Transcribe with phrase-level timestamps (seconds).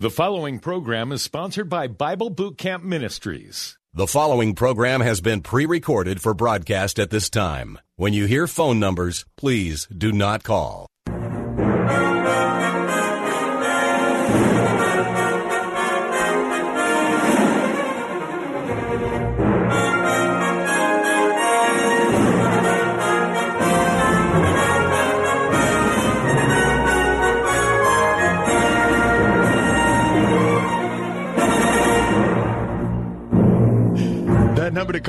[0.00, 3.76] The following program is sponsored by Bible Boot Camp Ministries.
[3.92, 7.80] The following program has been pre recorded for broadcast at this time.
[7.96, 10.86] When you hear phone numbers, please do not call.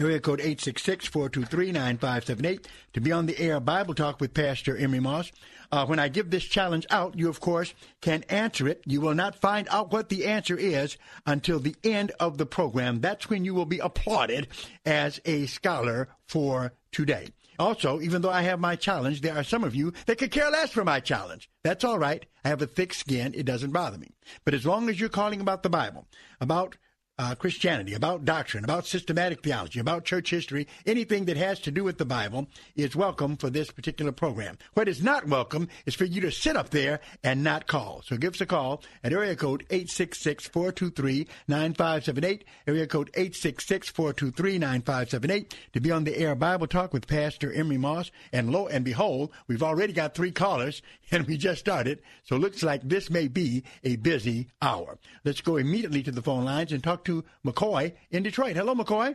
[0.00, 5.30] Area code 866-423-9578 to be on the air Bible Talk with Pastor Emery Moss.
[5.72, 8.82] Uh, when I give this challenge out, you, of course, can answer it.
[8.86, 13.00] You will not find out what the answer is until the end of the program.
[13.00, 14.48] That's when you will be applauded
[14.84, 17.28] as a scholar for today.
[17.60, 20.50] Also, even though I have my challenge, there are some of you that could care
[20.50, 21.50] less for my challenge.
[21.62, 22.24] That's all right.
[22.42, 23.34] I have a thick skin.
[23.36, 24.14] It doesn't bother me.
[24.46, 26.06] But as long as you're calling about the Bible,
[26.40, 26.78] about
[27.20, 31.84] uh, Christianity, about doctrine, about systematic theology, about church history, anything that has to do
[31.84, 34.56] with the Bible is welcome for this particular program.
[34.72, 38.00] What is not welcome is for you to sit up there and not call.
[38.06, 46.04] So give us a call at area code 866-423-9578, area code 866-423-9578 to be on
[46.04, 48.10] the air Bible Talk with Pastor Emery Moss.
[48.32, 50.80] And lo and behold, we've already got three callers
[51.10, 52.00] and we just started.
[52.24, 54.96] So looks like this may be a busy hour.
[55.22, 57.09] Let's go immediately to the phone lines and talk to
[57.44, 58.56] McCoy in Detroit.
[58.56, 59.14] Hello, McCoy.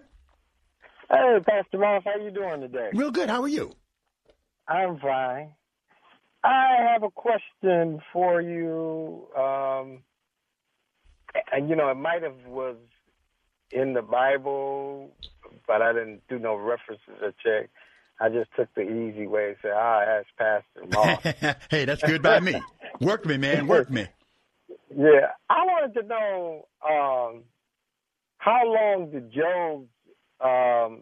[1.09, 2.89] Hey, Pastor Moss, how you doing today?
[2.93, 3.29] Real good.
[3.29, 3.71] How are you?
[4.67, 5.53] I'm fine.
[6.43, 9.27] I have a question for you.
[9.37, 10.03] Um,
[11.51, 12.77] and you know, it might have was
[13.71, 15.11] in the Bible,
[15.67, 17.69] but I didn't do no references or check.
[18.19, 20.87] I just took the easy way and said, "Ah, ask Pastor
[21.45, 22.55] Moss." hey, that's good by me.
[23.01, 23.67] Work me, man.
[23.67, 24.07] Work me.
[24.95, 27.43] Yeah, I wanted to know um,
[28.37, 29.87] how long did Job's
[30.41, 31.01] um,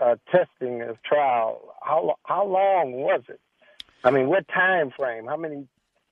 [0.00, 1.74] uh, testing his trial?
[1.82, 3.40] How how long was it?
[4.04, 5.26] I mean, what time frame?
[5.26, 5.66] How many?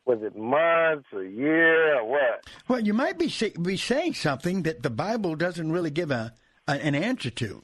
[0.05, 2.45] Was it months, a year, or what?
[2.67, 6.33] Well, you might be say, be saying something that the Bible doesn't really give a,
[6.67, 7.63] a an answer to.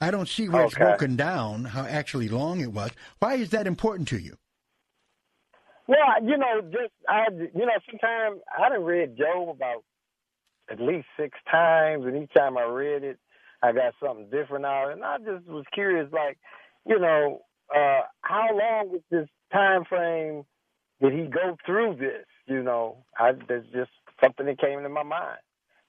[0.00, 2.90] I don't see where it's broken down how actually long it was.
[3.18, 4.36] Why is that important to you?
[5.88, 9.82] Well, you know, just I, you know, sometimes I done read Job about
[10.70, 13.18] at least six times, and each time I read it,
[13.62, 16.38] I got something different out, and I just was curious, like,
[16.86, 17.40] you know,
[17.74, 20.44] uh, how long with this time frame
[21.00, 22.26] did he go through this?
[22.46, 23.90] You know, I there's just
[24.22, 25.38] something that came into my mind.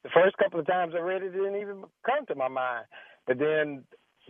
[0.04, 2.86] The first couple of times I read it, it didn't even come to my mind,
[3.28, 3.84] but then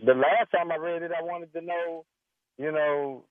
[0.04, 2.04] the last time I read it, I wanted to know,
[2.58, 3.24] you know,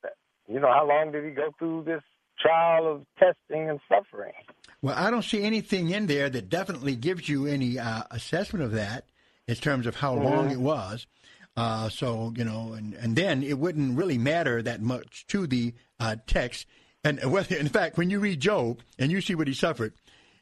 [0.47, 2.01] you know, how long did he go through this
[2.39, 4.33] trial of testing and suffering?
[4.81, 8.71] Well, I don't see anything in there that definitely gives you any uh, assessment of
[8.73, 9.05] that
[9.47, 10.25] in terms of how mm-hmm.
[10.25, 11.05] long it was.
[11.57, 15.73] Uh, so you know, and, and then it wouldn't really matter that much to the
[15.99, 16.65] uh, text.
[17.03, 19.93] And whether, in fact, when you read Job and you see what he suffered,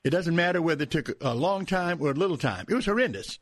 [0.03, 2.65] it doesn't matter whether it took a long time or a little time.
[2.69, 3.39] It was horrendous.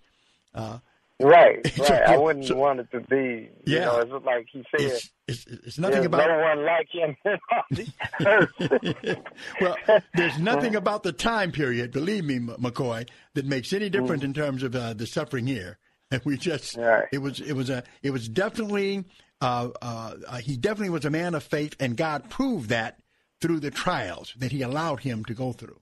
[0.54, 0.80] Uh,
[1.22, 1.92] right, right.
[1.92, 3.50] I wouldn't so, want it to be.
[3.66, 4.82] You yeah, know, it's like he said.
[4.82, 7.16] It's, it's, it's nothing about no one like him
[9.62, 9.78] well,
[10.14, 14.26] there's nothing about the time period, believe me, McCoy, that makes any difference mm.
[14.26, 15.78] in terms of uh, the suffering here.
[16.12, 17.08] And we just, right.
[17.12, 19.06] it was, it was a, it was definitely,
[19.42, 23.00] uh, uh, uh, he definitely was a man of faith, and God proved that
[23.42, 25.80] through the trials that He allowed him to go through.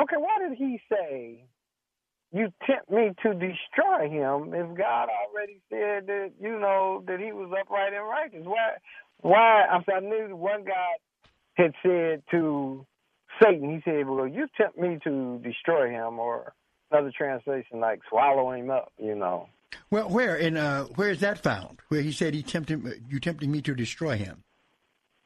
[0.00, 1.44] Okay, why did He say
[2.36, 7.32] you tempt me to destroy him if God already said that you know that he
[7.32, 8.44] was upright and righteous?
[8.44, 8.76] Why?
[9.20, 9.64] Why?
[9.70, 10.98] I knew one God
[11.54, 12.86] had said to
[13.42, 16.52] Satan, he said, "Well, you tempt me to destroy him," or
[16.90, 18.92] another translation like swallow him up.
[18.98, 19.48] You know.
[19.90, 21.80] Well, where and uh, where is that found?
[21.88, 24.42] Where he said he tempted you tempted me to destroy him.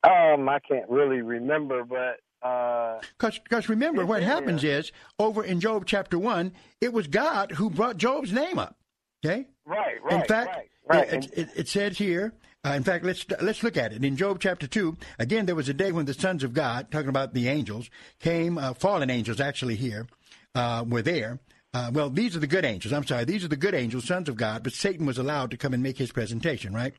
[0.03, 5.85] Um, I can't really remember, but because uh, remember, what happens is over in Job
[5.87, 8.77] chapter one, it was God who brought Job's name up.
[9.25, 9.47] Okay.
[9.67, 10.03] Right.
[10.03, 10.21] Right.
[10.21, 11.25] In fact, right, right.
[11.25, 12.33] It, it, it, says here.
[12.65, 14.97] Uh, in fact, let's let's look at it in Job chapter two.
[15.19, 18.59] Again, there was a day when the sons of God, talking about the angels, came.
[18.59, 20.07] Uh, fallen angels, actually, here
[20.55, 21.41] uh, were there,
[21.73, 22.93] uh, well, these are the good angels.
[22.93, 23.25] I'm sorry.
[23.25, 25.83] These are the good angels, sons of God, but Satan was allowed to come and
[25.83, 26.95] make his presentation, right?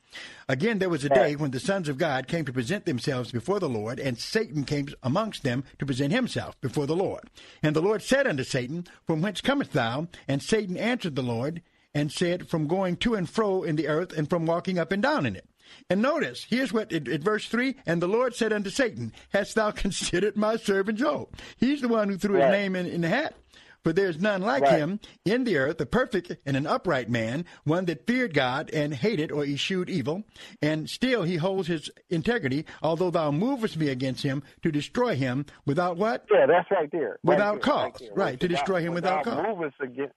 [0.48, 3.60] Again, there was a day when the sons of God came to present themselves before
[3.60, 7.30] the Lord, and Satan came amongst them to present himself before the Lord.
[7.62, 10.08] And the Lord said unto Satan, From whence comest thou?
[10.26, 11.62] And Satan answered the Lord
[11.94, 15.04] and said, From going to and fro in the earth and from walking up and
[15.04, 15.48] down in it.
[15.90, 19.72] And notice, here's what, in, verse 3 And the Lord said unto Satan, Hast thou
[19.72, 21.28] considered my servant Job?
[21.58, 23.36] He's the one who threw his name in, in the hat.
[23.84, 24.78] For there is none like right.
[24.78, 28.94] him in the earth, a perfect and an upright man, one that feared God and
[28.94, 30.24] hated or eschewed evil.
[30.62, 35.46] And still he holds his integrity, although thou movest me against him to destroy him
[35.66, 36.26] without what?
[36.32, 37.18] Yeah, that's right there.
[37.24, 38.00] Without right cause.
[38.00, 39.44] There, right, to destroy him without, cause.
[39.48, 40.14] Move us against,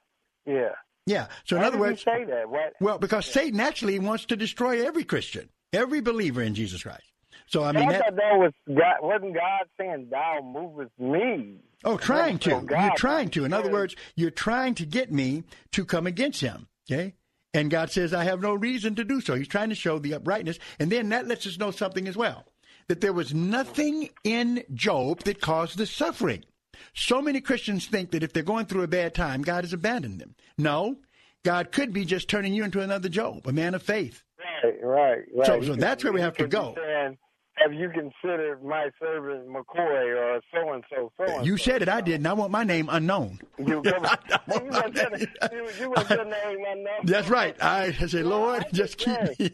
[0.46, 0.70] yeah.
[1.06, 1.26] Yeah.
[1.44, 2.48] So Why in other words, say that?
[2.48, 2.74] What?
[2.80, 3.32] Well, because yeah.
[3.34, 7.04] Satan actually wants to destroy every Christian, every believer in Jesus Christ.
[7.46, 11.96] So I mean, I that, that was God, wasn't God saying, "Thou movest me." Oh,
[11.98, 12.50] trying to.
[12.50, 13.44] You're trying to.
[13.44, 16.68] In other words, you're trying to get me to come against him.
[16.90, 17.14] Okay.
[17.52, 19.36] And God says, I have no reason to do so.
[19.36, 20.58] He's trying to show the uprightness.
[20.80, 22.44] And then that lets us know something as well
[22.88, 26.44] that there was nothing in Job that caused the suffering.
[26.92, 30.20] So many Christians think that if they're going through a bad time, God has abandoned
[30.20, 30.34] them.
[30.58, 30.96] No,
[31.44, 34.22] God could be just turning you into another Job, a man of faith.
[34.62, 35.46] Right, right, right.
[35.46, 36.74] So, so that's where we have to go.
[36.76, 37.16] Saying,
[37.56, 41.88] have you considered my servant McCoy or so and so, so and You said it,
[41.88, 42.26] I didn't.
[42.26, 43.38] I want my name unknown.
[43.58, 45.28] You, you, want name.
[45.52, 47.04] you, you want your name unknown.
[47.04, 47.56] That's right.
[47.62, 49.50] I say, Lord, just keep me.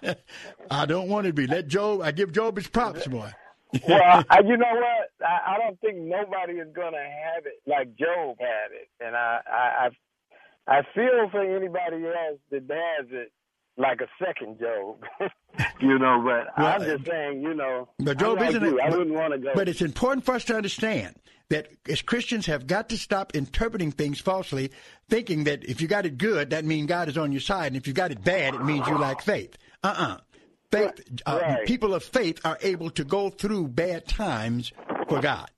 [0.70, 1.46] I don't want to be.
[1.46, 3.30] Let Job, I give Job his props, boy.
[3.88, 5.26] well, I, you know what?
[5.26, 9.16] I, I don't think nobody is going to have it like Job had it, and
[9.16, 9.88] I, I,
[10.68, 13.32] I, I feel for anybody else that has it
[13.76, 15.02] like a second Job.
[15.80, 18.82] you know, but well, I'm just saying, you know, but Job like isn't you, it?
[18.82, 19.50] I but, wouldn't want to go.
[19.54, 21.16] But it's important for us to understand
[21.50, 24.70] that as Christians have got to stop interpreting things falsely,
[25.08, 27.76] thinking that if you got it good, that means God is on your side, and
[27.76, 29.56] if you got it bad, it means you lack faith.
[29.82, 30.18] Uh-uh.
[30.70, 31.66] Faith, uh, right.
[31.66, 34.72] people of faith are able to go through bad times
[35.08, 35.48] for God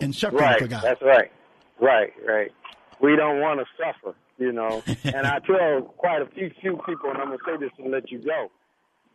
[0.00, 0.58] and suffering right.
[0.58, 0.82] for God.
[0.82, 1.30] That's right.
[1.80, 2.52] Right, right.
[3.00, 4.82] We don't want to suffer you know.
[5.04, 8.10] and I tell quite a few few people, and I'm gonna say this and let
[8.10, 8.50] you go.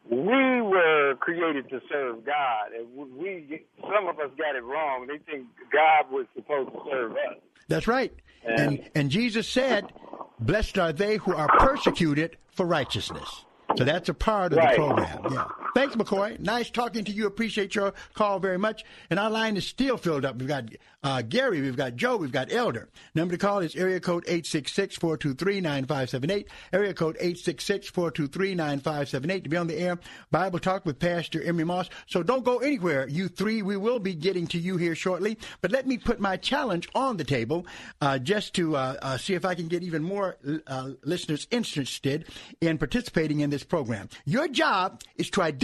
[0.09, 5.07] We were created to serve God, and we some of us got it wrong.
[5.07, 7.37] They think God was supposed to serve us.
[7.67, 8.13] That's right.
[8.43, 9.93] And and, and Jesus said,
[10.39, 13.45] "Blessed are they who are persecuted for righteousness."
[13.77, 14.71] So that's a part of right.
[14.71, 15.19] the program.
[15.31, 15.45] Yeah.
[15.73, 16.37] Thanks, McCoy.
[16.39, 17.27] Nice talking to you.
[17.27, 18.83] Appreciate your call very much.
[19.09, 20.35] And our line is still filled up.
[20.35, 20.65] We've got
[21.03, 22.87] uh, Gary, we've got Joe, we've got Elder.
[23.15, 26.45] Number to call is area code 866-423-9578.
[26.73, 29.99] Area code 866-423-9578 to be on the air.
[30.29, 31.89] Bible Talk with Pastor Emery Moss.
[32.05, 33.63] So don't go anywhere, you three.
[33.63, 35.39] We will be getting to you here shortly.
[35.61, 37.65] But let me put my challenge on the table
[38.01, 40.35] uh, just to uh, uh see if I can get even more
[40.67, 42.25] uh, listeners interested
[42.59, 44.09] in participating in this program.
[44.25, 45.60] Your job is to identify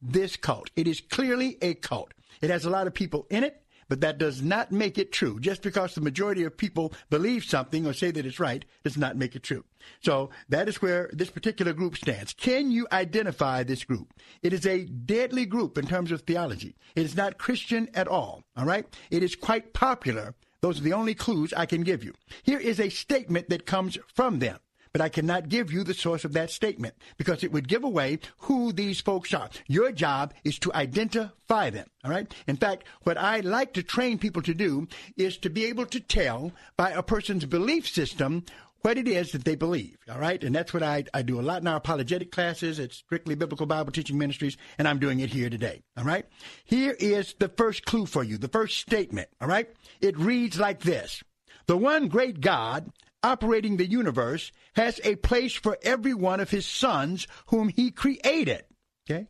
[0.00, 0.70] this cult.
[0.76, 2.12] It is clearly a cult.
[2.40, 5.38] It has a lot of people in it but that does not make it true.
[5.38, 9.18] Just because the majority of people believe something or say that it's right does not
[9.18, 9.66] make it true.
[10.00, 12.32] So that is where this particular group stands.
[12.32, 14.14] Can you identify this group?
[14.40, 16.74] It is a deadly group in terms of theology.
[16.96, 18.44] It is not Christian at all.
[18.56, 18.86] All right.
[19.10, 20.34] It is quite popular.
[20.62, 22.14] Those are the only clues I can give you.
[22.44, 24.58] Here is a statement that comes from them
[24.92, 28.18] but I cannot give you the source of that statement because it would give away
[28.38, 29.48] who these folks are.
[29.66, 31.88] Your job is to identify them.
[32.04, 32.32] All right.
[32.46, 36.00] In fact, what I like to train people to do is to be able to
[36.00, 38.44] tell by a person's belief system
[38.82, 39.96] what it is that they believe.
[40.10, 40.42] All right.
[40.42, 43.66] And that's what I, I do a lot in our apologetic classes at Strictly Biblical
[43.66, 45.82] Bible Teaching Ministries, and I'm doing it here today.
[45.96, 46.26] All right.
[46.64, 49.28] Here is the first clue for you, the first statement.
[49.40, 49.68] All right.
[50.00, 51.22] It reads like this
[51.66, 52.90] The one great God
[53.22, 58.64] operating the universe has a place for every one of his sons whom he created.
[59.08, 59.28] Okay?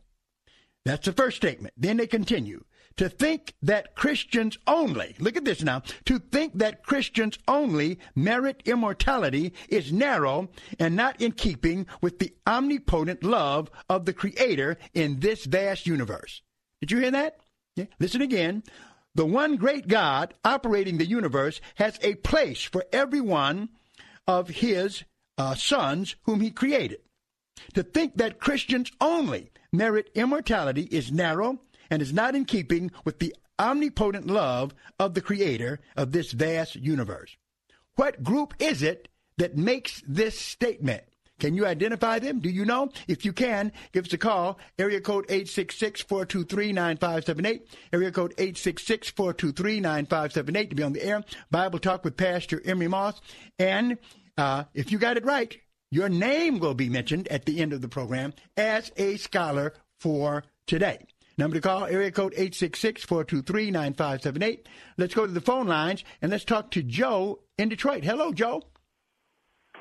[0.85, 1.73] That's the first statement.
[1.77, 2.63] Then they continue.
[2.97, 8.61] To think that Christians only, look at this now, to think that Christians only merit
[8.65, 15.21] immortality is narrow and not in keeping with the omnipotent love of the Creator in
[15.21, 16.43] this vast universe.
[16.81, 17.37] Did you hear that?
[17.75, 17.85] Yeah.
[17.99, 18.61] Listen again.
[19.15, 23.69] The one great God operating the universe has a place for everyone
[24.27, 25.03] of his
[25.37, 26.99] uh, sons whom he created.
[27.73, 33.19] To think that Christians only merit immortality is narrow and is not in keeping with
[33.19, 37.37] the omnipotent love of the creator of this vast universe.
[37.95, 41.03] What group is it that makes this statement?
[41.43, 42.39] Can you identify them?
[42.39, 42.89] Do you know?
[43.05, 44.57] If you can, give us a call.
[44.79, 47.59] Area code 866-423-9578.
[47.91, 51.21] Area code 866-423-9578 to be on the air.
[51.51, 53.19] Bible Talk with Pastor Emery Moss.
[53.59, 53.97] And
[54.37, 55.57] uh, if you got it right,
[55.91, 60.45] your name will be mentioned at the end of the program as a scholar for
[60.65, 61.05] today.
[61.37, 64.59] Number to call, area code 866-423-9578.
[64.97, 68.05] Let's go to the phone lines and let's talk to Joe in Detroit.
[68.05, 68.63] Hello, Joe.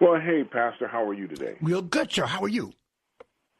[0.00, 1.56] Well, hey, Pastor, how are you today?
[1.60, 2.26] Real good, sir.
[2.26, 2.72] How are you?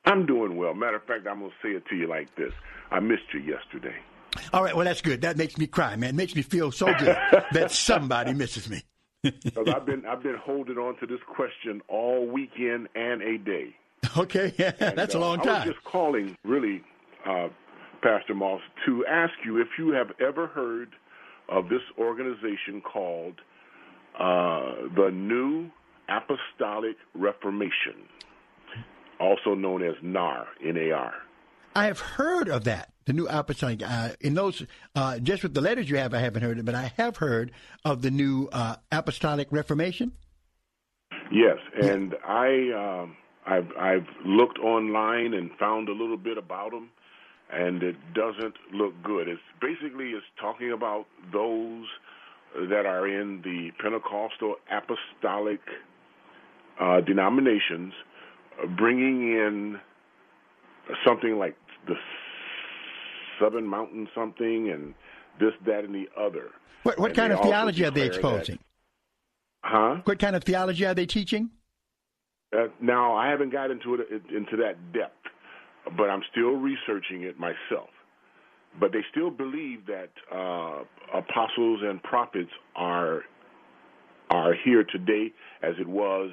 [0.04, 0.74] I'm doing well.
[0.74, 2.52] Matter of fact, I'm going to say it to you like this.
[2.90, 3.94] I missed you yesterday.
[4.52, 5.20] All right, well, that's good.
[5.22, 6.10] That makes me cry, man.
[6.10, 7.16] It makes me feel so good
[7.52, 8.82] that somebody misses me.
[9.22, 13.76] Because I've been I've been holding on to this question all weekend and a day.
[14.16, 15.48] Okay, yeah, and, that's uh, a long time.
[15.48, 16.82] I was just calling, really,
[17.24, 17.46] uh,
[18.02, 20.88] Pastor Moss, to ask you if you have ever heard
[21.48, 23.34] of this organization called
[24.18, 25.70] uh, the New
[26.08, 28.08] Apostolic Reformation,
[29.20, 31.12] also known as NAR, N-A-R.
[31.74, 33.82] I have heard of that the new apostolic.
[33.82, 36.74] Uh, in those, uh, just with the letters you have, I haven't heard it, but
[36.74, 37.52] I have heard
[37.84, 40.12] of the new uh, apostolic reformation.
[41.30, 43.16] Yes, and I, um,
[43.46, 46.90] I've, I've looked online and found a little bit about them,
[47.50, 49.28] and it doesn't look good.
[49.28, 51.86] It's basically it's talking about those
[52.68, 55.60] that are in the Pentecostal apostolic
[56.80, 57.92] uh, denominations,
[58.62, 59.78] uh, bringing in
[61.06, 61.94] something like the
[63.40, 64.94] Seven Mountain something and
[65.40, 66.50] this, that, and the other.
[66.82, 68.56] What, what kind of theology are they exposing?
[68.56, 70.00] That, huh?
[70.04, 71.50] What kind of theology are they teaching?
[72.52, 75.16] Uh, now, I haven't got into it into that depth,
[75.96, 77.88] but I'm still researching it myself.
[78.78, 80.84] But they still believe that uh,
[81.16, 83.22] apostles and prophets are
[84.30, 86.30] are here today as it was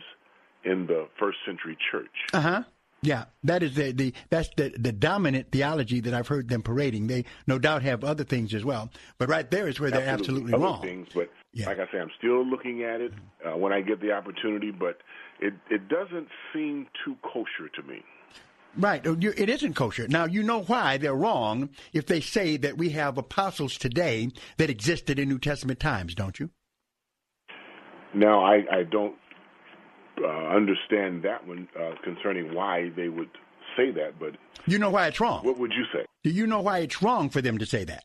[0.64, 2.10] in the first century church.
[2.34, 2.64] Uh huh.
[3.02, 7.08] Yeah, that is the, the that's the, the dominant theology that I've heard them parading.
[7.08, 10.54] They no doubt have other things as well, but right there is where they're absolutely,
[10.54, 10.82] other wrong.
[10.82, 11.68] Things, but yeah.
[11.68, 13.14] like I say, I'm still looking at it
[13.46, 14.98] uh, when I get the opportunity, but
[15.40, 18.04] it it doesn't seem too kosher to me.
[18.78, 20.08] Right, oh, it isn't kosher.
[20.08, 24.70] Now you know why they're wrong if they say that we have apostles today that
[24.70, 26.50] existed in New Testament times, don't you?
[28.14, 29.16] Now I I don't
[30.24, 33.30] uh, understand that one uh, concerning why they would
[33.78, 34.36] say that, but
[34.66, 35.44] you know why it's wrong.
[35.46, 36.06] What would you say?
[36.24, 38.04] Do you know why it's wrong for them to say that?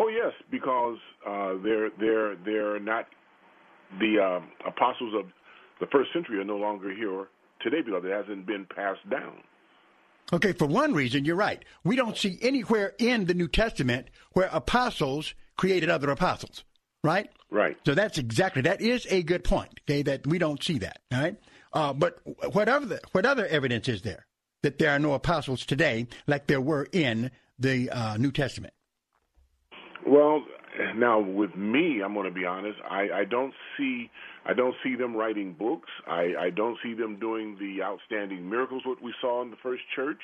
[0.00, 3.06] Oh yes, because uh, they're they're they're not
[4.00, 5.26] the um, apostles of
[5.80, 7.26] the first century are no longer here
[7.60, 9.38] today because it hasn't been passed down.
[10.32, 11.64] Okay, for one reason, you're right.
[11.84, 16.64] We don't see anywhere in the New Testament where apostles created other apostles,
[17.02, 17.28] right?
[17.54, 17.76] Right.
[17.86, 19.78] So that's exactly that is a good point.
[19.88, 20.98] Okay, that we don't see that.
[21.12, 21.36] All right.
[21.72, 22.18] Uh, but
[22.52, 24.26] whatever the, what other evidence is there
[24.62, 27.30] that there are no apostles today like there were in
[27.60, 28.74] the uh, New Testament?
[30.04, 30.44] Well,
[30.96, 32.78] now with me, I'm going to be honest.
[32.90, 34.10] I, I don't see
[34.44, 35.88] I don't see them writing books.
[36.08, 39.82] I, I don't see them doing the outstanding miracles what we saw in the first
[39.94, 40.20] church.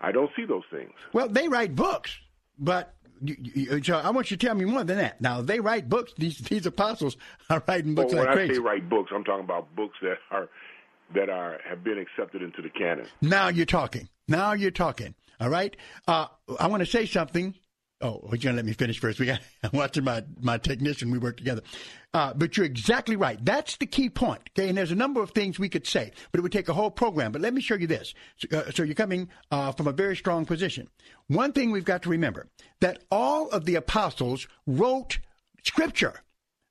[0.00, 0.92] I don't see those things.
[1.12, 2.18] Well, they write books,
[2.58, 5.20] but you, you, so I want you to tell me more than that.
[5.20, 6.12] Now they write books.
[6.16, 7.16] These these apostles
[7.50, 8.52] are writing books well, like when crazy.
[8.52, 10.48] I say write books, I'm talking about books that are
[11.14, 13.06] that are have been accepted into the canon.
[13.20, 14.08] Now you're talking.
[14.28, 15.14] Now you're talking.
[15.40, 15.74] All right.
[16.06, 16.26] Uh,
[16.58, 17.54] I want to say something
[18.02, 19.20] Oh, you're gonna let me finish first.
[19.20, 21.10] We got I'm watching my my technician.
[21.10, 21.62] We work together.
[22.12, 23.42] Uh, but you're exactly right.
[23.44, 24.42] That's the key point.
[24.50, 26.72] Okay, and there's a number of things we could say, but it would take a
[26.72, 27.30] whole program.
[27.30, 28.14] But let me show you this.
[28.36, 30.88] So, uh, so you're coming uh, from a very strong position.
[31.28, 32.48] One thing we've got to remember
[32.80, 35.18] that all of the apostles wrote
[35.62, 36.22] scripture.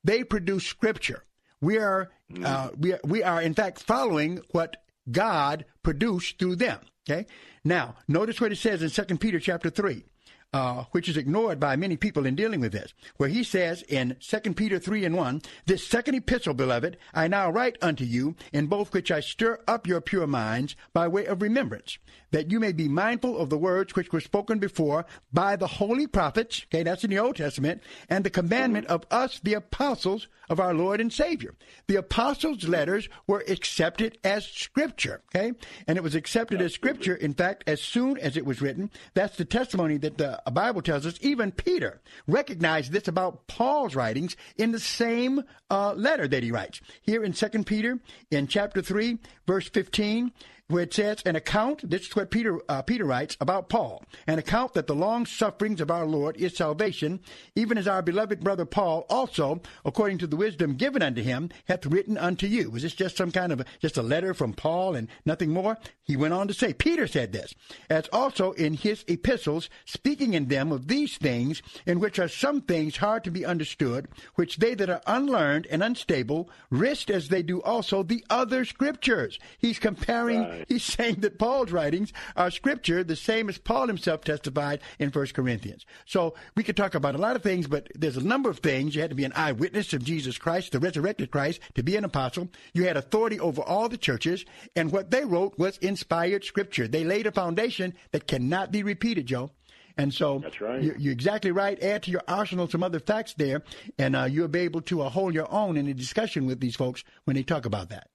[0.03, 1.25] They produced scripture.
[1.61, 2.09] We are
[2.43, 4.77] uh, we are, we are in fact following what
[5.11, 6.79] God produced through them.
[7.09, 7.27] Okay.
[7.63, 10.05] Now notice what it says in Second Peter chapter three
[10.53, 14.15] uh, which is ignored by many people in dealing with this, where he says in
[14.19, 18.67] 2 Peter 3 and 1, This second epistle, beloved, I now write unto you, in
[18.67, 21.97] both which I stir up your pure minds by way of remembrance,
[22.31, 26.07] that you may be mindful of the words which were spoken before by the holy
[26.07, 30.59] prophets, okay, that's in the Old Testament, and the commandment of us, the apostles of
[30.59, 31.55] our Lord and Savior.
[31.87, 35.53] The apostles' letters were accepted as scripture, okay?
[35.87, 38.89] And it was accepted as scripture, in fact, as soon as it was written.
[39.13, 41.17] That's the testimony that the Bible tells us.
[41.21, 46.81] Even Peter recognized this about Paul's writings in the same uh, letter that he writes.
[47.01, 47.99] Here in 2 Peter,
[48.31, 50.31] in chapter 3, verse 15,
[50.69, 54.37] where it says, an account, this is what Peter, uh, Peter writes about Paul, an
[54.37, 57.19] account that the long sufferings of our Lord is salvation,
[57.55, 61.87] even as our beloved brother Paul also, according to the wisdom given unto him, hath
[61.87, 62.69] written unto you.
[62.69, 65.77] Was this just some kind of, a, just a letter from Paul and nothing more?
[66.03, 67.53] He went on to say, Peter said this,
[67.89, 72.61] as also in his epistles, speaking in them of these things, in which are some
[72.61, 77.41] things hard to be understood, which they that are unlearned and unstable wrist as they
[77.41, 79.39] do also the other scriptures.
[79.57, 80.58] He's comparing right.
[80.67, 85.27] He's saying that Paul's writings are scripture, the same as Paul himself testified in 1
[85.27, 85.85] Corinthians.
[86.05, 88.95] So we could talk about a lot of things, but there's a number of things.
[88.95, 92.03] You had to be an eyewitness of Jesus Christ, the resurrected Christ, to be an
[92.03, 92.49] apostle.
[92.73, 94.45] You had authority over all the churches,
[94.75, 96.87] and what they wrote was inspired scripture.
[96.87, 99.51] They laid a foundation that cannot be repeated, Joe.
[99.99, 100.81] And so That's right.
[100.81, 101.81] you're, you're, exactly right.
[101.83, 103.63] Add to your arsenal some other facts there,
[103.97, 106.77] and uh, you'll be able to uh, hold your own in a discussion with these
[106.77, 108.07] folks when they talk about that.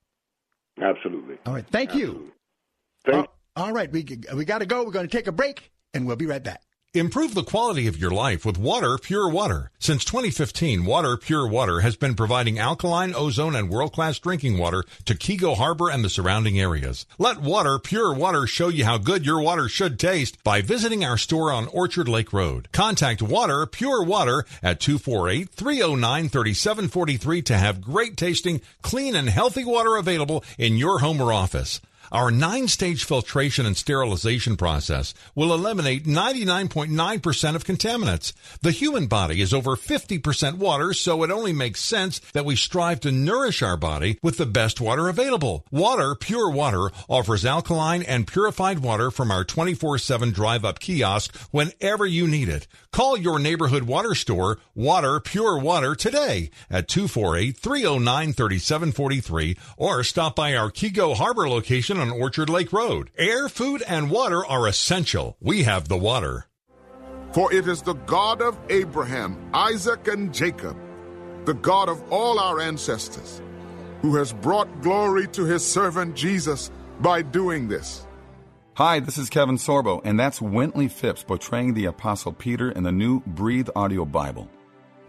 [0.81, 1.37] Absolutely.
[1.45, 1.67] All right.
[1.67, 2.27] Thank Absolutely.
[2.27, 2.33] you.
[3.05, 3.91] Thank uh, all right.
[3.91, 4.85] We, we got to go.
[4.85, 6.63] We're going to take a break, and we'll be right back.
[6.97, 9.73] Improve the quality of your life with Water Pure Water.
[9.81, 15.17] Since 2015, Water Pure Water has been providing alkaline, ozone, and world-class drinking water to
[15.17, 17.05] Keego Harbor and the surrounding areas.
[17.19, 21.19] Let Water Pure Water show you how good your water should taste by visiting our
[21.19, 22.69] store on Orchard Lake Road.
[22.71, 30.45] Contact Water Pure Water at 248-309-3743 to have great tasting, clean, and healthy water available
[30.59, 31.81] in your home or office.
[32.13, 38.33] Our nine stage filtration and sterilization process will eliminate 99.9% of contaminants.
[38.61, 43.01] The human body is over 50% water, so it only makes sense that we strive
[43.01, 45.67] to nourish our body with the best water available.
[45.71, 51.35] Water Pure Water offers alkaline and purified water from our 24 7 drive up kiosk
[51.51, 52.67] whenever you need it.
[52.93, 60.37] Call your neighborhood water store, Water Pure Water, today at 248 309 3743 or stop
[60.37, 63.11] by our Keego Harbor location on Orchard Lake Road.
[63.17, 65.37] Air, food, and water are essential.
[65.41, 66.47] We have the water.
[67.33, 70.77] For it is the God of Abraham, Isaac, and Jacob,
[71.45, 73.43] the God of all our ancestors,
[74.03, 78.07] who has brought glory to his servant Jesus by doing this.
[78.75, 82.93] Hi, this is Kevin Sorbo, and that's Wintley Phipps portraying the Apostle Peter in the
[82.93, 84.49] new Breathe Audio Bible.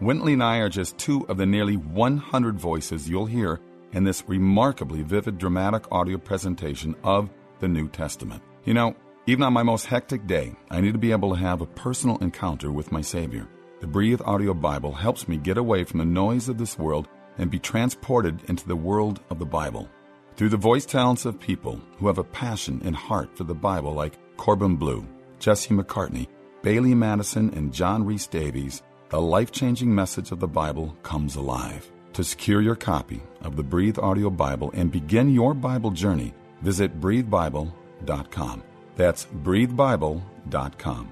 [0.00, 3.60] Wintley and I are just two of the nearly 100 voices you'll hear
[3.92, 8.42] in this remarkably vivid dramatic audio presentation of the New Testament.
[8.64, 8.94] You know,
[9.26, 12.18] even on my most hectic day, I need to be able to have a personal
[12.18, 13.48] encounter with my Savior.
[13.80, 17.50] The Breathe Audio Bible helps me get away from the noise of this world and
[17.50, 19.88] be transported into the world of the Bible.
[20.36, 23.92] Through the voice talents of people who have a passion and heart for the Bible,
[23.92, 25.06] like Corbin Bleu,
[25.38, 26.28] Jesse McCartney,
[26.62, 31.90] Bailee Madison, and John Rhys-Davies, the life changing message of the Bible comes alive.
[32.16, 36.98] To secure your copy of the Breathe Audio Bible and begin your Bible journey, visit
[36.98, 38.62] breathebible.com.
[38.96, 41.08] That's breathebible.com.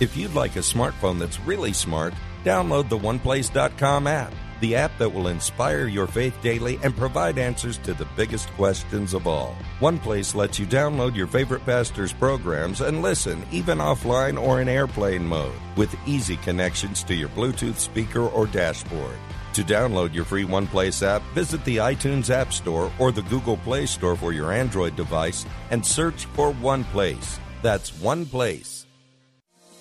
[0.00, 5.08] If you'd like a smartphone that's really smart, download the OnePlace.com app, the app that
[5.08, 9.54] will inspire your faith daily and provide answers to the biggest questions of all.
[9.78, 15.24] OnePlace lets you download your favorite pastor's programs and listen, even offline or in airplane
[15.24, 19.16] mode, with easy connections to your Bluetooth speaker or dashboard.
[19.54, 23.84] To download your free OnePlace app, visit the iTunes App Store or the Google Play
[23.84, 27.38] Store for your Android device and search for OnePlace.
[27.60, 28.81] That's OnePlace.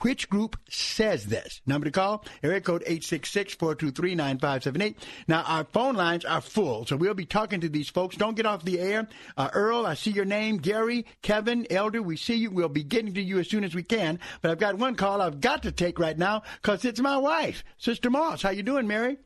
[0.00, 1.60] Which group says this?
[1.66, 4.96] Number to call, area code 866-423-9578.
[5.28, 8.16] Now, our phone lines are full, so we'll be talking to these folks.
[8.16, 9.08] Don't get off the air.
[9.36, 10.58] Uh, Earl, I see your name.
[10.58, 12.50] Gary, Kevin, Elder, we see you.
[12.50, 14.20] We'll be getting to you as soon as we can.
[14.42, 17.64] But I've got one call I've got to take right now because it's my wife,
[17.78, 18.42] Sister Moss.
[18.42, 19.16] How you doing, Mary?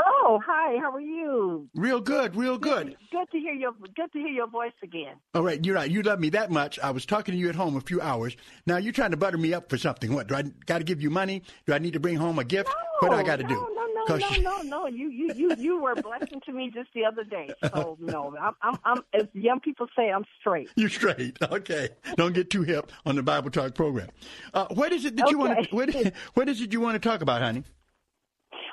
[0.00, 0.78] Hello, hi.
[0.78, 1.68] How are you?
[1.74, 2.96] Real good, real good.
[3.10, 5.16] Good to hear your good to hear your voice again.
[5.34, 5.90] All right, you're right.
[5.90, 6.78] You love me that much.
[6.78, 8.36] I was talking to you at home a few hours.
[8.64, 10.14] Now you're trying to butter me up for something.
[10.14, 11.42] What do I got to give you money?
[11.66, 12.68] Do I need to bring home a gift?
[12.68, 13.54] No, what do I got to no, do?
[13.54, 14.86] No, no, no, no, no.
[14.86, 17.50] You you you you were a blessing to me just the other day.
[17.74, 20.68] So no, I'm I'm, I'm as young people say, I'm straight.
[20.76, 21.38] You're straight.
[21.50, 21.88] Okay.
[22.16, 24.08] Don't get too hip on the Bible Talk program.
[24.54, 25.64] Uh, what is it that you want?
[25.64, 25.92] To, what,
[26.34, 27.64] what is it you want to talk about, honey?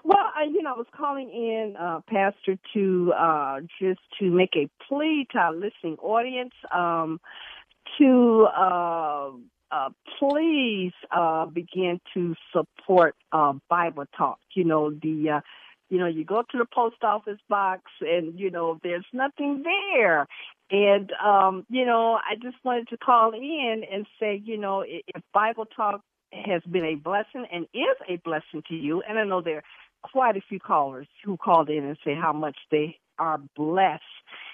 [0.05, 4.55] Well, I, you know, I was calling in, uh, Pastor, to uh, just to make
[4.55, 7.19] a plea to our listening audience um,
[7.97, 9.31] to uh,
[9.71, 9.89] uh,
[10.19, 14.37] please uh, begin to support uh, Bible Talk.
[14.53, 15.41] You know, the uh,
[15.89, 20.27] you know, you go to the post office box and, you know, there's nothing there.
[20.69, 25.21] And, um, you know, I just wanted to call in and say, you know, if
[25.33, 29.41] Bible Talk has been a blessing and is a blessing to you, and I know
[29.41, 29.63] there
[30.11, 34.03] quite a few callers who called in and say how much they are blessed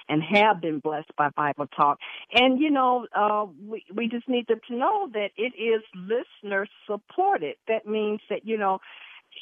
[0.10, 2.00] and have been blessed by Bible Talk.
[2.34, 6.68] And you know, uh, we we just need them to know that it is listener
[6.88, 7.56] supported.
[7.68, 8.80] That means that you know,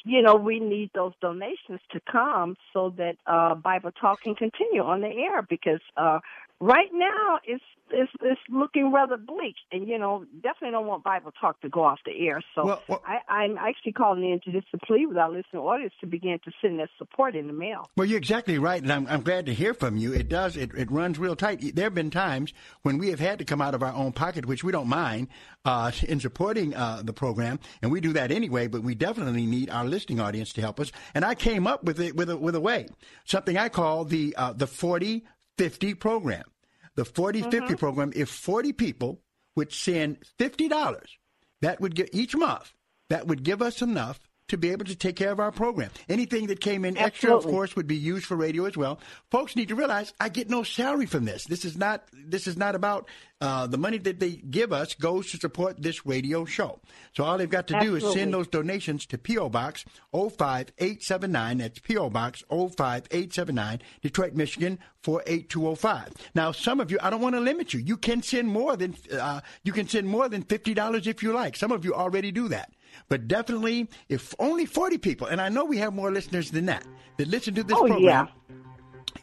[0.04, 4.82] you know, we need those donations to come so that uh, Bible Talk can continue
[4.82, 6.20] on the air because uh,
[6.60, 11.32] right now it's it's it's looking rather bleak, and you know definitely don't want Bible
[11.40, 12.42] talk to go off the air.
[12.54, 15.62] So well, well, I, I'm actually calling in to just to plead with our listening
[15.62, 17.90] audience to begin to send their support in the mail.
[17.96, 20.12] Well, you're exactly right, and I'm, I'm glad to hear from you.
[20.12, 21.74] It does it, it runs real tight.
[21.74, 24.46] There have been times when we have had to come out of our own pocket,
[24.46, 25.28] which we don't mind
[25.64, 28.66] uh, in supporting uh, the program, and we do that anyway.
[28.66, 30.92] But we definitely need our listening audience to help us.
[31.14, 32.86] And I came up with it with a, with a way,
[33.24, 35.24] something I call the uh, the 40
[35.60, 36.44] 50 program.
[36.96, 37.74] The 40 50 mm-hmm.
[37.74, 39.20] program, if 40 people
[39.56, 41.02] would send $50,
[41.60, 42.72] that would get each month,
[43.10, 45.90] that would give us enough to be able to take care of our program.
[46.08, 49.00] Anything that came in extra, of course, would be used for radio as well.
[49.30, 51.44] Folks need to realize I get no salary from this.
[51.44, 53.08] This is not this is not about
[53.40, 56.78] uh, the money that they give us goes to support this radio show.
[57.14, 58.00] So all they've got to Absolutely.
[58.00, 61.58] do is send those donations to PO Box 05879.
[61.58, 66.12] That's PO Box 05879, Detroit, Michigan 48205.
[66.34, 67.80] Now, some of you, I don't want to limit you.
[67.80, 71.32] You can send more than uh, you can send more than fifty dollars if you
[71.32, 71.56] like.
[71.56, 72.72] Some of you already do that.
[73.08, 76.86] But definitely, if only 40 people, and I know we have more listeners than that,
[77.16, 78.02] that listen to this oh, program.
[78.02, 78.26] Yeah.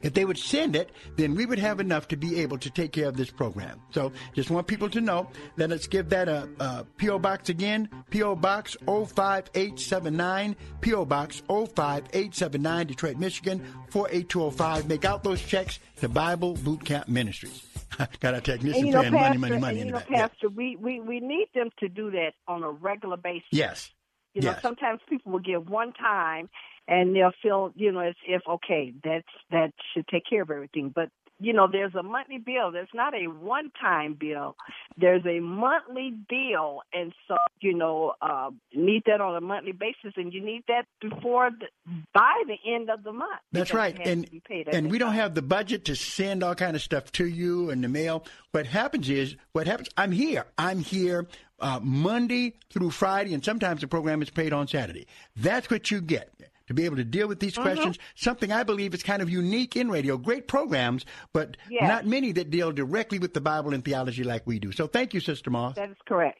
[0.01, 2.91] If they would send it, then we would have enough to be able to take
[2.91, 3.81] care of this program.
[3.91, 7.19] So just want people to know that let's give that a, a P.O.
[7.19, 7.89] Box again.
[8.09, 8.35] P.O.
[8.35, 10.55] Box 05879.
[10.81, 11.05] P.O.
[11.05, 14.87] Box 05879, Detroit, Michigan 48205.
[14.87, 17.76] Make out those checks to Bible Boot Camp Ministries.
[18.19, 19.79] Got our technician and, you know, paying Pastor, money, money, money.
[19.81, 20.01] And, you know.
[20.01, 23.47] Pastor, we, we, we need them to do that on a regular basis.
[23.51, 23.91] Yes.
[24.33, 26.49] You know, sometimes people will give one time
[26.87, 30.91] and they'll feel, you know, as if okay, that's that should take care of everything.
[30.93, 32.71] But you know, there's a monthly bill.
[32.71, 34.55] There's not a one-time bill.
[34.97, 40.13] There's a monthly bill, and so you know, uh, need that on a monthly basis,
[40.15, 41.67] and you need that before the,
[42.13, 43.41] by the end of the month.
[43.51, 44.29] That's right, and
[44.71, 47.81] and we don't have the budget to send all kind of stuff to you in
[47.81, 48.25] the mail.
[48.51, 49.89] What happens is, what happens?
[49.97, 50.45] I'm here.
[50.57, 51.27] I'm here
[51.59, 55.05] uh, Monday through Friday, and sometimes the program is paid on Saturday.
[55.35, 56.31] That's what you get
[56.67, 57.63] to be able to deal with these Mm-hmm.
[57.63, 57.97] questions.
[58.15, 60.17] Something I believe is kind of unique in radio.
[60.17, 61.87] Great programs, but Yes.
[61.87, 64.71] not many that deal directly with the Bible and theology like we do.
[64.71, 65.75] So thank you, Sister Moss.
[65.75, 66.39] That is correct.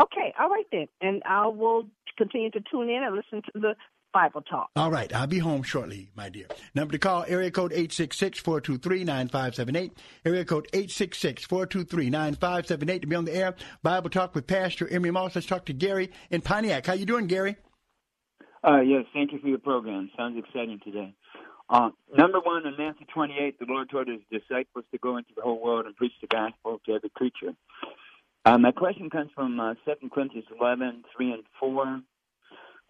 [0.00, 1.84] Okay, all right then, and I will
[2.18, 3.74] continue to tune in and listen to the
[4.12, 4.68] Bible talk.
[4.76, 6.46] All right, I'll be home shortly, my dear.
[6.74, 9.90] Number to call, area code 866-423-9578.
[10.24, 13.54] Area code 866-423-9578 to be on the air.
[13.82, 15.34] Bible Talk with Pastor Emery Moss.
[15.34, 16.86] Let's talk to Gary in Pontiac.
[16.86, 17.56] How you doing, Gary?
[18.64, 20.10] Uh, yes, thank you for your program.
[20.16, 21.14] Sounds exciting today.
[21.68, 25.42] Uh, number one, in Matthew 28, the Lord told his disciples to go into the
[25.42, 27.54] whole world and preach the gospel to every creature.
[28.44, 32.00] Uh, my question comes from uh, 2 Corinthians 11, 3 and 4.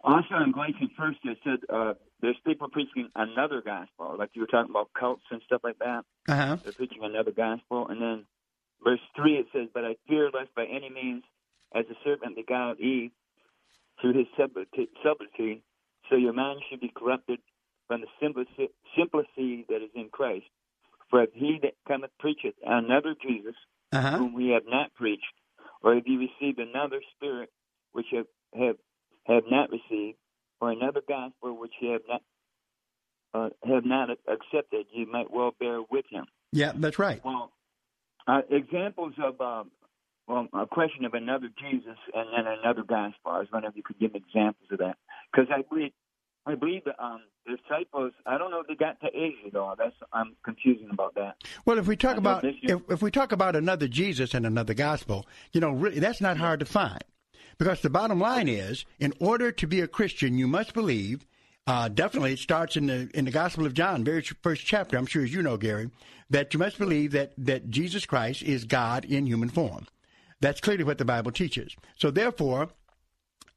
[0.03, 4.47] Also in Galatians 1st, it said uh, there's people preaching another gospel, like you were
[4.47, 6.03] talking about cults and stuff like that.
[6.27, 6.57] Uh-huh.
[6.63, 7.87] They're preaching another gospel.
[7.87, 8.25] And then
[8.83, 11.23] verse 3, it says, But I fear lest by any means,
[11.73, 13.11] as the serpent beguiled Eve
[14.03, 15.63] through his subtlety,
[16.09, 17.39] so your mind should be corrupted
[17.87, 18.67] from the simplicity,
[18.99, 20.45] simplicity that is in Christ.
[21.09, 23.55] For if he that cometh preacheth another Jesus,
[23.93, 24.17] Uh-huh.
[24.17, 25.23] whom we have not preached,
[25.81, 27.49] or if you received another spirit
[27.93, 28.75] which have, have
[29.25, 30.17] have not received,
[30.59, 32.21] or another gospel which you have not
[33.33, 36.25] uh, have not accepted, you might well bear with him.
[36.51, 37.23] Yeah, that's right.
[37.23, 37.51] Well,
[38.27, 39.71] uh, examples of um,
[40.27, 43.31] well, a question of another Jesus and then another gospel.
[43.31, 44.97] I was wondering if you could give examples of that,
[45.31, 45.91] because I believe
[46.45, 48.11] I believe the um, disciples.
[48.25, 49.73] I don't know if they got to Asia though.
[49.77, 51.35] That's I'm confusing about that.
[51.65, 55.25] Well, if we talk about if, if we talk about another Jesus and another gospel,
[55.51, 57.03] you know, really, that's not hard to find,
[57.57, 61.25] because the bottom line is, in order to be a Christian, you must believe.
[61.65, 64.97] Uh, definitely, it starts in the in the Gospel of John, very first chapter.
[64.97, 65.91] I'm sure as you know, Gary,
[66.29, 69.87] that you must believe that that Jesus Christ is God in human form.
[70.43, 71.73] That's clearly what the Bible teaches.
[71.95, 72.67] So, therefore,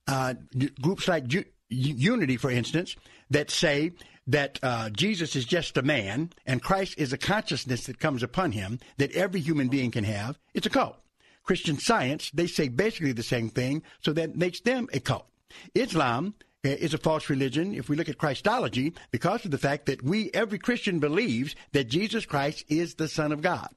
[0.07, 0.35] uh,
[0.81, 2.95] groups like Ju- Unity, for instance,
[3.29, 3.91] that say
[4.29, 8.53] that uh, Jesus is just a man and Christ is a consciousness that comes upon
[8.53, 10.97] him that every human being can have, it's a cult.
[11.43, 15.27] Christian science, they say basically the same thing, so that makes them a cult.
[15.75, 19.87] Islam uh, is a false religion if we look at Christology because of the fact
[19.87, 23.71] that we, every Christian believes that Jesus Christ is the Son of God.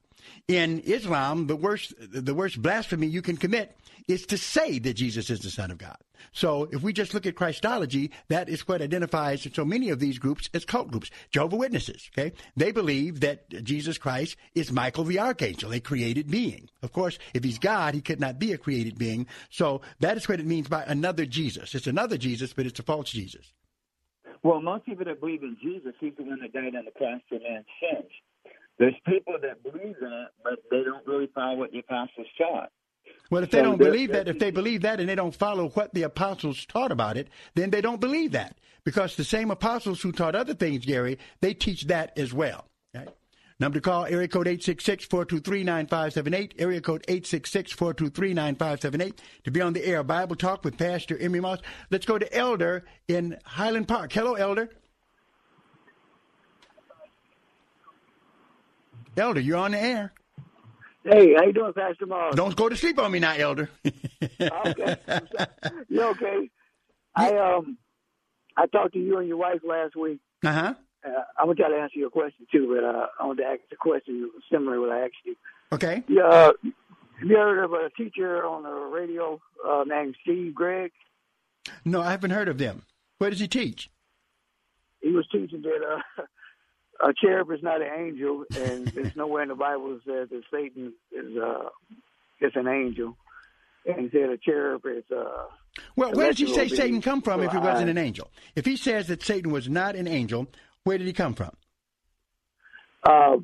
[0.48, 3.76] In Islam, the worst, the worst blasphemy you can commit
[4.08, 5.96] is to say that Jesus is the Son of God.
[6.32, 10.18] So if we just look at Christology, that is what identifies so many of these
[10.18, 11.10] groups as cult groups.
[11.30, 12.34] Jehovah Witnesses, okay?
[12.56, 16.68] They believe that Jesus Christ is Michael the Archangel, a created being.
[16.82, 19.26] Of course, if he's God, he could not be a created being.
[19.50, 21.74] So that is what it means by another Jesus.
[21.74, 23.52] It's another Jesus, but it's a false Jesus.
[24.42, 27.20] Well, most people that believe in Jesus, he's the one that died on the cross
[27.28, 28.10] for man's sins.
[28.78, 32.70] There's people that believe that, but they don't really follow what the apostles taught.
[33.30, 35.70] Well, if they So don't believe that, if they believe that and they don't follow
[35.70, 38.58] what the apostles taught about it, then they don't believe that.
[38.84, 42.66] Because the same apostles who taught other things, Gary, they teach that as well.
[43.58, 50.02] Number to call, area code 866-423-9578, area code 866-423-9578 to be on the air.
[50.02, 51.58] Bible Talk with Pastor Emery Moss.
[51.90, 54.14] Let's go to Elder in Highland Park.
[54.14, 54.70] Hello, Elder.
[59.16, 60.12] Elder, you're on the air.
[61.04, 62.34] Hey, how you doing, Pastor Moss?
[62.34, 63.70] Don't go to sleep on me now, Elder.
[64.40, 64.96] okay,
[65.88, 66.50] you okay?
[67.14, 67.78] I um,
[68.56, 70.20] I talked to you and your wife last week.
[70.44, 70.74] Uh-huh.
[71.04, 73.60] Uh, I'm gonna try to answer your question too, but uh, I want to ask
[73.72, 75.36] a question similar to what I asked you.
[75.72, 76.02] Okay.
[76.06, 80.92] Yeah, uh, have you heard of a teacher on the radio uh, named Steve Gregg?
[81.84, 82.82] No, I haven't heard of them.
[83.18, 83.90] Where does he teach?
[85.00, 86.22] He was teaching that uh,
[87.02, 90.42] a cherub is not an angel, and there's nowhere in the Bible that says that
[90.50, 91.68] Satan is uh,
[92.40, 93.16] is an angel.
[93.86, 95.46] And he said a cherub is uh,
[95.96, 98.30] Well, where does he say Satan come from if he wasn't an angel?
[98.54, 100.48] If he says that Satan was not an angel,
[100.84, 101.56] where did he come from?
[103.02, 103.36] Uh,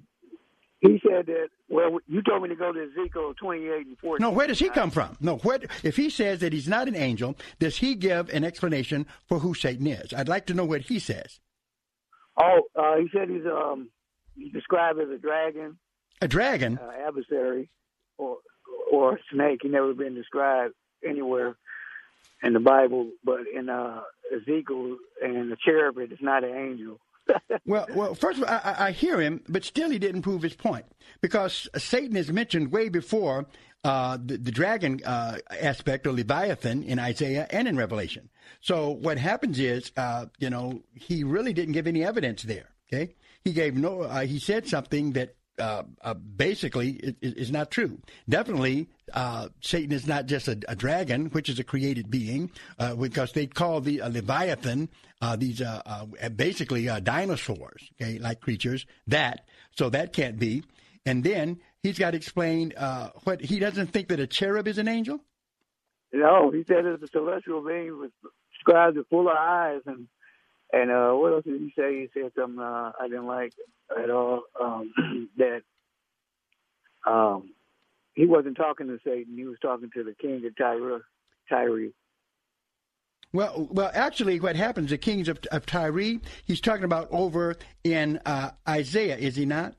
[0.81, 1.49] he said that.
[1.69, 4.23] Well, you told me to go to Ezekiel 28 and 14.
[4.23, 5.17] No, where does he come from?
[5.21, 9.05] No, where, if he says that he's not an angel, does he give an explanation
[9.27, 10.13] for who Satan is?
[10.13, 11.41] I'd like to know what he says.
[12.37, 13.89] Oh, uh, he said he's um
[14.37, 15.79] he's described as a dragon.
[16.21, 16.79] A dragon?
[16.79, 17.69] Uh, adversary
[18.19, 18.39] or
[18.91, 19.61] or snake.
[19.63, 20.75] He never been described
[21.07, 21.57] anywhere
[22.43, 24.03] in the Bible, but in uh,
[24.35, 27.01] Ezekiel and the cherub, it is not an angel.
[27.65, 30.55] Well, well, first of all, I, I, hear him, but still he didn't prove his
[30.55, 30.87] point
[31.21, 33.47] because Satan is mentioned way before
[33.85, 38.29] uh, the, the, dragon uh, aspect or Leviathan in Isaiah and in Revelation.
[38.61, 42.71] So what happens is, uh, you know, he really didn't give any evidence there.
[42.93, 44.03] Okay, he gave no.
[44.03, 47.99] Uh, he said something that uh, uh, basically is, is, not true.
[48.29, 52.95] Definitely, uh, Satan is not just a, a, dragon, which is a created being, uh,
[52.95, 54.89] because they call the Leviathan
[55.23, 58.87] uh, these uh, basically dinosaurs, okay, like creatures.
[59.07, 60.63] That so that can't be.
[61.07, 62.73] And then he's got to explain
[63.25, 65.21] what he doesn't think that a cherub is an angel.
[66.13, 68.13] No, he said it's a celestial being with
[68.61, 70.07] scribes with full of eyes and
[70.73, 72.01] and uh, what else did he say?
[72.01, 73.53] He said something uh, I didn't like
[74.03, 74.43] at all.
[74.61, 75.63] Um, that
[77.07, 77.51] um,
[78.15, 81.03] he wasn't talking to Satan; he was talking to the king of Tyre.
[81.49, 81.91] Tyre.
[83.33, 84.91] Well, well, actually, what happens?
[84.91, 86.19] The kings of, of Tyre.
[86.45, 89.75] He's talking about over in uh, Isaiah, is he not?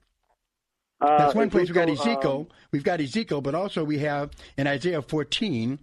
[0.99, 2.47] Uh, That's one place we've got Ezekiel.
[2.49, 5.79] Um, we've got Ezekiel, but also we have in Isaiah 14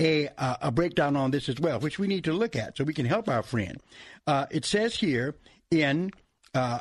[0.00, 2.84] a, uh, a breakdown on this as well, which we need to look at so
[2.84, 3.80] we can help our friend.
[4.26, 5.34] Uh, it says here
[5.70, 6.10] in
[6.54, 6.80] uh,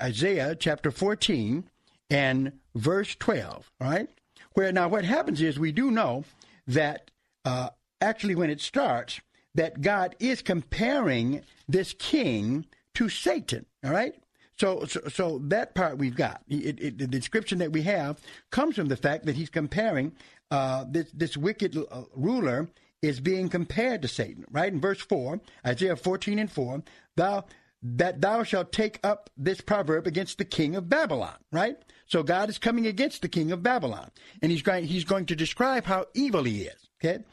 [0.00, 1.68] Isaiah chapter 14
[2.10, 4.08] and verse 12, right?
[4.54, 6.24] Where now what happens is we do know
[6.66, 7.10] that
[7.44, 9.20] uh, actually when it starts,
[9.54, 14.14] that God is comparing this king to Satan, all right?
[14.58, 16.42] So, so, so that part we've got.
[16.48, 20.12] It, it, the description that we have comes from the fact that he's comparing
[20.52, 22.68] uh, this, this wicked uh, ruler
[23.00, 24.70] is being compared to Satan, right?
[24.70, 26.82] In verse 4, Isaiah 14 and 4,
[27.16, 27.46] thou
[27.84, 31.76] that thou shalt take up this proverb against the king of Babylon, right?
[32.06, 34.10] So God is coming against the king of Babylon,
[34.40, 37.24] and he's going he's going to describe how evil he is, okay,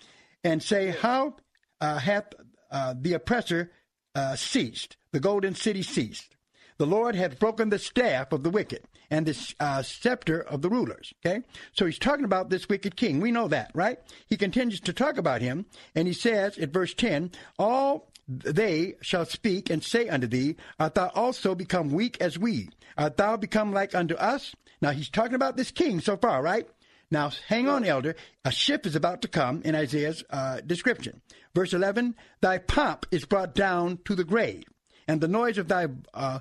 [0.44, 1.36] and say how
[1.82, 2.34] uh, hath
[2.72, 3.72] uh, the oppressor
[4.16, 6.36] uh, ceased, the golden city ceased.
[6.78, 10.70] The Lord hath broken the staff of the wicked and the uh, scepter of the
[10.70, 11.14] rulers.
[11.26, 11.42] Okay?
[11.74, 13.20] So he's talking about this wicked king.
[13.20, 14.00] We know that, right?
[14.28, 19.26] He continues to talk about him, and he says at verse 10, All they shall
[19.26, 22.70] speak and say unto thee, Art thou also become weak as we?
[22.98, 24.56] Art thou become like unto us?
[24.82, 26.68] Now he's talking about this king so far, right?
[27.12, 28.16] Now, hang on, elder.
[28.46, 31.22] A ship is about to come in Isaiah's uh, description.
[31.56, 34.66] Verse 11 Thy pomp is brought down to the grave,
[35.08, 36.40] and the noise of thy uh,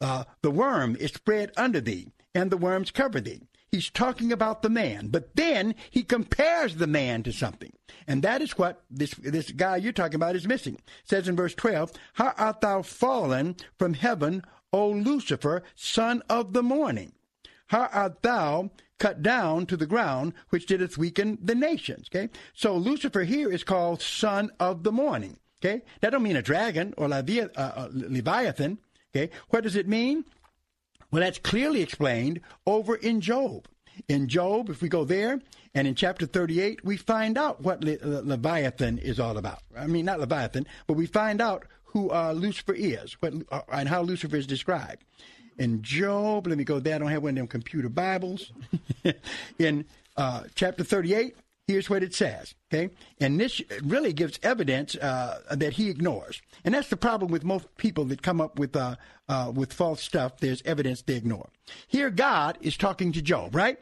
[0.00, 3.42] uh, the worm is spread under thee, and the worms cover thee.
[3.70, 7.72] He's talking about the man, but then he compares the man to something.
[8.06, 10.74] And that is what this, this guy you're talking about is missing.
[10.74, 16.54] It says in verse 12, How art thou fallen from heaven, O Lucifer, son of
[16.54, 17.12] the morning?
[17.66, 22.08] How art thou cut down to the ground, which didst weaken the nations?
[22.10, 22.30] Okay?
[22.54, 25.38] So Lucifer here is called son of the morning.
[25.62, 25.82] Okay?
[26.00, 27.22] That don't mean a dragon or uh,
[27.56, 28.78] uh, Leviathan.
[29.18, 30.24] Okay, what does it mean?
[31.10, 33.66] Well, that's clearly explained over in Job.
[34.08, 35.40] In Job, if we go there,
[35.74, 39.58] and in chapter 38, we find out what Le- Le- Leviathan is all about.
[39.76, 43.88] I mean, not Leviathan, but we find out who uh, Lucifer is what, uh, and
[43.88, 45.02] how Lucifer is described.
[45.58, 46.94] In Job, let me go there.
[46.94, 48.52] I don't have one of them computer Bibles.
[49.58, 49.84] in
[50.16, 51.34] uh, chapter 38,
[51.68, 52.54] here's what it says.
[52.72, 57.44] Okay, and this really gives evidence uh, that he ignores, and that's the problem with
[57.44, 58.96] most people that come up with uh,
[59.28, 60.38] uh, with false stuff.
[60.38, 61.50] There's evidence they ignore.
[61.86, 63.78] Here, God is talking to Job, right?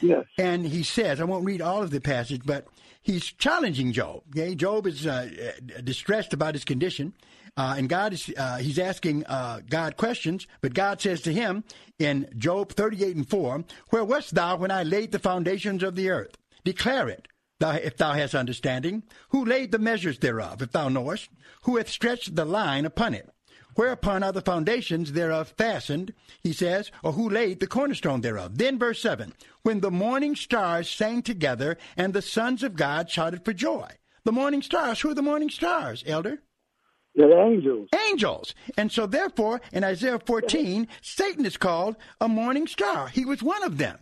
[0.00, 0.24] Yes.
[0.38, 2.66] And he says, I won't read all of the passage, but
[3.02, 4.22] he's challenging Job.
[4.30, 7.14] Okay, Job is uh, distressed about his condition.
[7.56, 11.64] Uh, and God is uh, he's asking uh, God questions, but God says to him
[11.98, 16.10] in Job 38 and 4, Where wast thou when I laid the foundations of the
[16.10, 16.36] earth?
[16.66, 17.28] Declare it,
[17.60, 19.04] thou, if thou hast understanding.
[19.28, 21.30] Who laid the measures thereof, if thou knowest?
[21.62, 23.30] Who hath stretched the line upon it?
[23.76, 28.58] Whereupon are the foundations thereof fastened, he says, or who laid the cornerstone thereof?
[28.58, 33.44] Then verse 7 When the morning stars sang together, and the sons of God shouted
[33.44, 33.88] for joy.
[34.24, 36.42] The morning stars, who are the morning stars, elder?
[37.14, 37.88] The angels.
[38.08, 38.54] Angels.
[38.76, 43.06] And so, therefore, in Isaiah 14, Satan is called a morning star.
[43.06, 44.00] He was one of them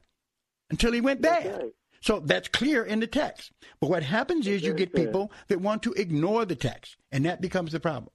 [0.71, 1.73] until he went bad.
[2.05, 3.51] So that's clear in the text.
[3.81, 7.41] But what happens is you get people that want to ignore the text, and that
[7.41, 8.11] becomes the problem.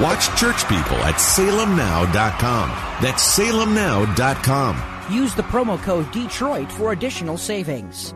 [0.00, 2.68] Watch Church People at salemnow.com.
[3.02, 4.82] That's salemnow.com.
[5.12, 8.14] Use the promo code Detroit for additional savings.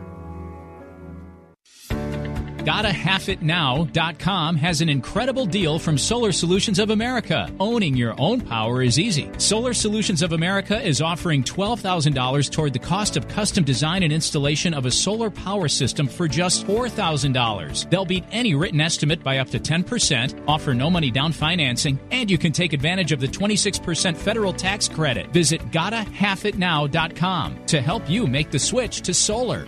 [2.63, 7.51] GottaHalfItNow.com has an incredible deal from Solar Solutions of America.
[7.59, 9.29] Owning your own power is easy.
[9.37, 14.73] Solar Solutions of America is offering $12,000 toward the cost of custom design and installation
[14.73, 17.89] of a solar power system for just $4,000.
[17.89, 22.31] They'll beat any written estimate by up to 10%, offer no money down financing, and
[22.31, 25.29] you can take advantage of the 26% federal tax credit.
[25.33, 29.67] Visit GottaHalfItNow.com to help you make the switch to solar.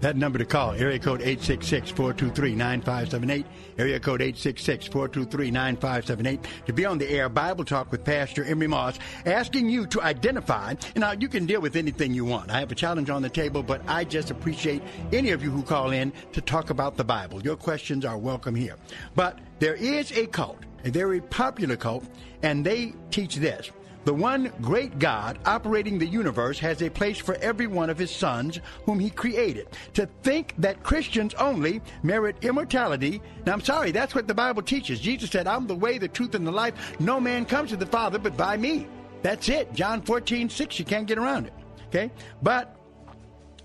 [0.00, 3.44] That number to call, area code 866-423-9578,
[3.78, 8.96] area code 866-423-9578, to be on the air Bible Talk with Pastor Emery Moss,
[9.26, 12.52] asking you to identify, now you can deal with anything you want.
[12.52, 14.82] I have a challenge on the table, but I just appreciate
[15.12, 17.42] any of you who call in to talk about the Bible.
[17.42, 18.76] Your questions are welcome here.
[19.16, 22.04] But there is a cult, a very popular cult,
[22.44, 23.72] and they teach this.
[24.04, 28.10] The one great God operating the universe has a place for every one of his
[28.10, 29.68] sons whom he created.
[29.94, 33.20] To think that Christians only merit immortality.
[33.44, 35.00] Now, I'm sorry, that's what the Bible teaches.
[35.00, 36.98] Jesus said, I'm the way, the truth, and the life.
[37.00, 38.86] No man comes to the Father but by me.
[39.22, 39.72] That's it.
[39.74, 40.78] John 14, 6.
[40.78, 41.52] You can't get around it.
[41.88, 42.10] Okay?
[42.42, 42.76] But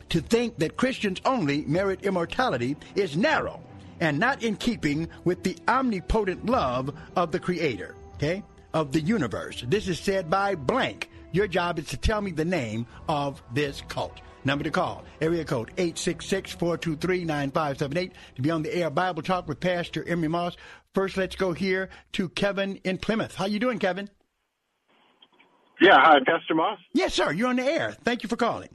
[0.09, 3.61] to think that Christians only merit immortality is narrow
[3.99, 7.95] and not in keeping with the omnipotent love of the Creator.
[8.15, 8.43] Okay?
[8.73, 9.63] Of the universe.
[9.67, 11.09] This is said by blank.
[11.31, 14.21] Your job is to tell me the name of this cult.
[14.45, 20.03] Number to call, area code 866-423-9578 to be on the air Bible Talk with Pastor
[20.07, 20.57] Emery Moss.
[20.93, 23.35] First, let's go here to Kevin in Plymouth.
[23.35, 24.09] How you doing, Kevin?
[25.81, 26.79] Yeah, hi, Pastor Moss.
[26.93, 27.31] Yes, sir.
[27.31, 27.95] You're on the air.
[28.03, 28.69] Thank you for calling.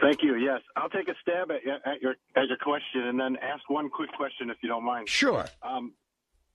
[0.00, 0.36] Thank you.
[0.36, 3.88] Yes, I'll take a stab at, at your at your question and then ask one
[3.88, 5.08] quick question if you don't mind.
[5.08, 5.46] Sure.
[5.62, 5.92] Um,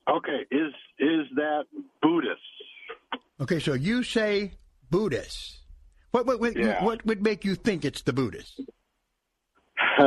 [0.10, 1.66] Okay, is is that
[2.02, 2.42] Buddhist?
[3.42, 4.54] Okay, so you say
[4.90, 5.60] Buddhist.
[6.12, 6.84] What what what, Yeah.
[6.84, 8.62] what would make you think it's the Buddhist?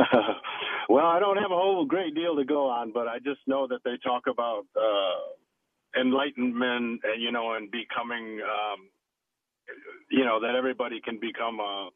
[0.89, 3.67] well, I don't have a whole great deal to go on, but I just know
[3.67, 8.89] that they talk about uh, enlightenment, and you know, and becoming, um,
[10.09, 11.89] you know, that everybody can become a,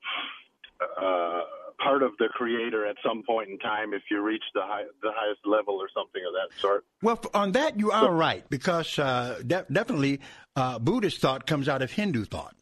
[1.01, 1.41] a
[1.77, 5.11] part of the Creator at some point in time if you reach the high, the
[5.13, 6.85] highest level or something of that sort.
[7.01, 10.19] Well, on that you are right because uh, de- definitely
[10.55, 12.55] uh, Buddhist thought comes out of Hindu thought.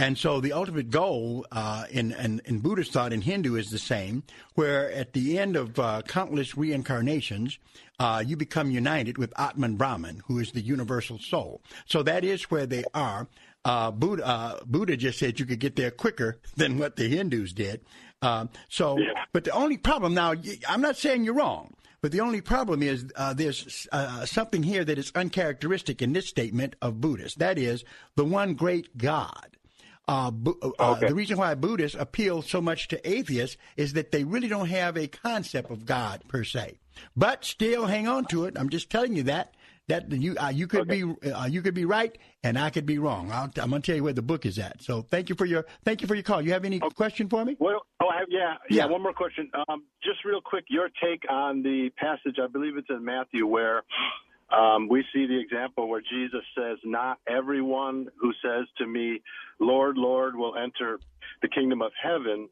[0.00, 3.78] And so the ultimate goal uh, in, in, in, Buddhist thought and Hindu is the
[3.78, 4.22] same,
[4.54, 7.58] where at the end of uh, countless reincarnations,
[7.98, 11.60] uh, you become united with Atman Brahman, who is the universal soul.
[11.84, 13.28] So that is where they are.
[13.62, 17.52] Uh, Buddha, uh, Buddha just said you could get there quicker than what the Hindus
[17.52, 17.82] did.
[18.22, 19.24] Uh, so, yeah.
[19.32, 20.34] but the only problem now,
[20.68, 21.74] I'm not saying you're wrong.
[22.02, 26.26] But the only problem is uh, there's uh, something here that is uncharacteristic in this
[26.26, 27.36] statement of Buddhists.
[27.36, 27.84] That is
[28.16, 29.48] the one great God.
[30.08, 30.32] Uh,
[30.80, 31.08] uh, okay.
[31.08, 34.96] The reason why Buddhists appeal so much to atheists is that they really don't have
[34.96, 36.78] a concept of God per se.
[37.16, 38.56] But still, hang on to it.
[38.58, 39.54] I'm just telling you that
[39.90, 41.02] that you uh, you could okay.
[41.02, 43.30] be uh, you could be right and I could be wrong.
[43.30, 44.82] i am going to tell you where the book is at.
[44.82, 46.40] So thank you for your thank you for your call.
[46.40, 46.94] You have any okay.
[46.94, 47.56] question for me?
[47.58, 48.86] Well, oh, I have, yeah, yeah, yeah.
[48.86, 49.50] One more question.
[49.68, 52.36] Um, just real quick, your take on the passage.
[52.42, 53.82] I believe it's in Matthew where
[54.56, 59.22] um, we see the example where Jesus says, Not everyone who says to me,
[59.58, 60.98] Lord, Lord, will enter
[61.42, 62.48] the kingdom of heaven,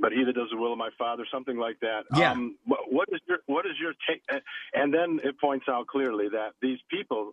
[0.00, 2.02] but he that does the will of my Father, something like that.
[2.14, 2.32] Yeah.
[2.32, 4.22] Um, what, is your what is your take?
[4.72, 7.32] And then it points out clearly that these people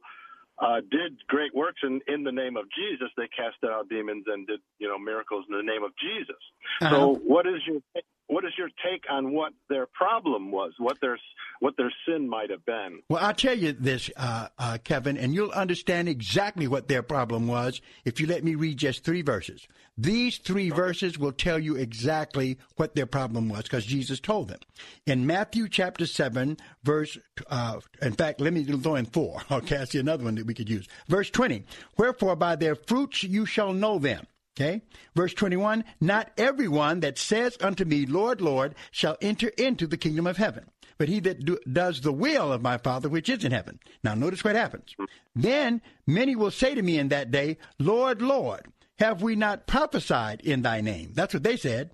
[0.60, 3.10] uh, did great works in, in the name of Jesus.
[3.18, 6.42] They cast out demons and did you know miracles in the name of Jesus.
[6.82, 6.90] Uh-huh.
[6.90, 7.82] So, what is your
[8.28, 11.18] what is your take on what their problem was, what their
[11.60, 13.02] what their sin might have been?
[13.08, 17.48] Well, I'll tell you this, uh, uh, Kevin, and you'll understand exactly what their problem
[17.48, 19.68] was if you let me read just three verses.
[19.98, 20.76] These three okay.
[20.76, 24.60] verses will tell you exactly what their problem was because Jesus told them
[25.06, 27.18] in Matthew chapter seven, verse.
[27.48, 29.42] Uh, in fact, let me throw in four.
[29.56, 30.88] Okay, I see another one that we could use.
[31.08, 31.64] Verse twenty.
[31.98, 34.26] Wherefore, by their fruits you shall know them.
[34.58, 34.82] Okay.
[35.16, 40.26] Verse 21 Not everyone that says unto me, Lord, Lord, shall enter into the kingdom
[40.28, 40.66] of heaven,
[40.98, 43.80] but he that do, does the will of my Father which is in heaven.
[44.04, 44.96] Now, notice what happens.
[45.36, 48.68] Then many will say to me in that day, Lord, Lord,
[49.00, 51.12] have we not prophesied in thy name?
[51.14, 51.92] That's what they said.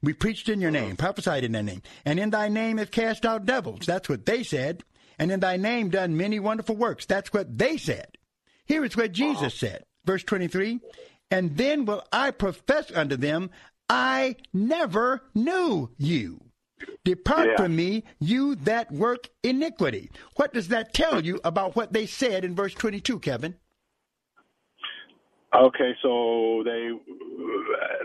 [0.00, 0.80] We preached in your uh-huh.
[0.86, 3.86] name, prophesied in thy name, and in thy name have cast out devils.
[3.86, 4.84] That's what they said.
[5.18, 7.06] And in thy name done many wonderful works.
[7.06, 8.18] That's what they said.
[8.66, 9.84] Here is what Jesus said.
[10.04, 10.80] Verse 23
[11.30, 13.50] and then will I profess unto them,
[13.88, 16.40] I never knew you.
[17.04, 17.56] Depart yeah.
[17.56, 20.10] from me, you that work iniquity.
[20.36, 23.56] What does that tell you about what they said in verse 22, Kevin?
[25.54, 26.90] Okay, so they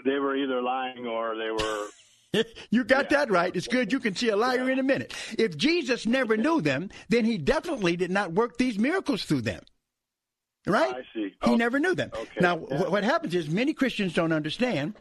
[0.05, 1.88] they were either lying or they were
[2.70, 3.17] you got yeah.
[3.17, 3.55] that right.
[3.55, 5.15] It's good you can see a liar in a minute.
[5.38, 9.63] If Jesus never knew them, then he definitely did not work these miracles through them.
[10.68, 10.95] Right?
[10.95, 11.34] I see.
[11.45, 12.12] He never knew them.
[12.14, 12.39] Okay.
[12.41, 12.89] Now, yeah.
[12.89, 14.95] what happens is many Christians don't understand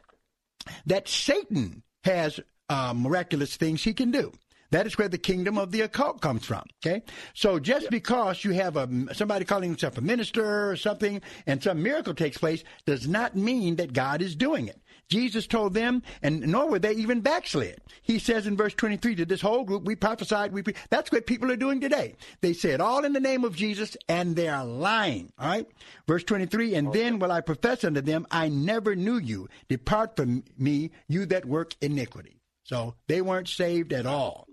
[0.86, 4.32] that Satan has uh, miraculous things he can do.
[4.70, 6.64] That is where the kingdom of the occult comes from.
[6.84, 7.02] Okay,
[7.32, 11.82] so just because you have a somebody calling himself a minister or something, and some
[11.82, 14.80] miracle takes place, does not mean that God is doing it.
[15.08, 17.80] Jesus told them, and nor were they even backslid.
[18.02, 20.74] He says in verse 23 to this whole group, we prophesied, we pre-.
[20.90, 22.14] that's what people are doing today.
[22.40, 25.32] They say it all in the name of Jesus, and they are lying.
[25.38, 25.66] All right?
[26.06, 26.98] Verse 23, and okay.
[26.98, 29.48] then will I profess unto them, I never knew you.
[29.68, 32.40] Depart from me, you that work iniquity.
[32.64, 34.46] So they weren't saved at all.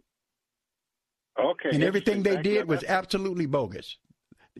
[1.37, 1.69] Okay.
[1.73, 3.97] And everything they did was absolutely bogus.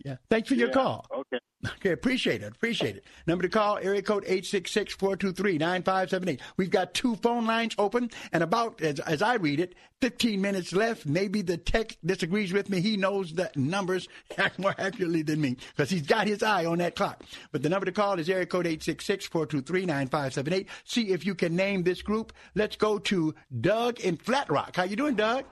[0.04, 0.18] Yeah.
[0.30, 1.06] Thanks for your call.
[1.10, 1.40] Okay.
[1.78, 2.54] Okay, appreciate it.
[2.54, 3.06] Appreciate it.
[3.28, 6.40] Number to call, area code 866-423-9578.
[6.58, 10.74] We've got two phone lines open and about, as, as I read it, 15 minutes
[10.74, 11.06] left.
[11.06, 12.82] Maybe the tech disagrees with me.
[12.82, 14.08] He knows the numbers
[14.58, 17.24] more accurately than me because he's got his eye on that clock.
[17.52, 20.68] But the number to call is area code 866-423-9578.
[20.84, 22.34] See if you can name this group.
[22.56, 24.76] Let's go to Doug in Flat Rock.
[24.76, 25.46] How you doing, Doug?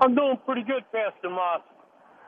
[0.00, 1.62] I'm doing pretty good, Pastor Moss.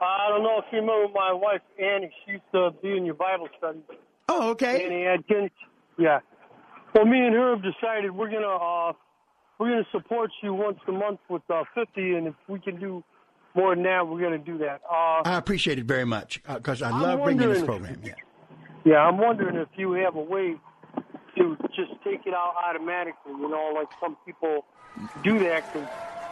[0.01, 2.11] I don't know if you remember my wife Annie.
[2.25, 3.81] She used to be in your Bible study.
[4.29, 4.85] Oh, okay.
[4.85, 5.51] Annie Adkins.
[5.99, 6.21] Yeah.
[6.95, 8.93] Well, me and her have decided we're gonna uh,
[9.59, 13.03] we're gonna support you once a month with uh, fifty, and if we can do
[13.55, 14.83] more than that, we're gonna do that.
[14.91, 18.01] Uh, I appreciate it very much because uh, I love bringing this program.
[18.05, 18.13] Yeah.
[18.85, 20.55] Yeah, I'm wondering if you have a way
[21.37, 23.33] to just take it out automatically.
[23.33, 24.65] You know, like some people
[25.25, 25.89] do that because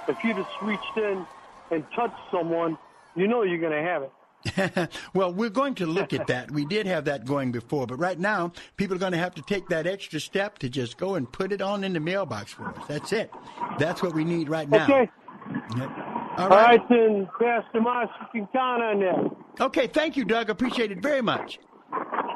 [0.08, 1.26] if you just reached in
[1.70, 2.78] and touched someone
[3.16, 4.12] you know you're going to have it.
[5.14, 6.50] well, we're going to look at that.
[6.50, 9.42] We did have that going before, but right now, people are going to have to
[9.42, 12.68] take that extra step to just go and put it on in the mailbox for
[12.68, 12.84] us.
[12.88, 13.30] That's it.
[13.78, 14.84] That's what we need right now.
[14.84, 15.10] Okay.
[15.76, 15.90] Yep.
[16.36, 16.48] All right.
[16.48, 19.64] All right, then, Pastor Moss, you can count on that.
[19.64, 20.50] Okay, thank you, Doug.
[20.50, 21.58] Appreciate it very much.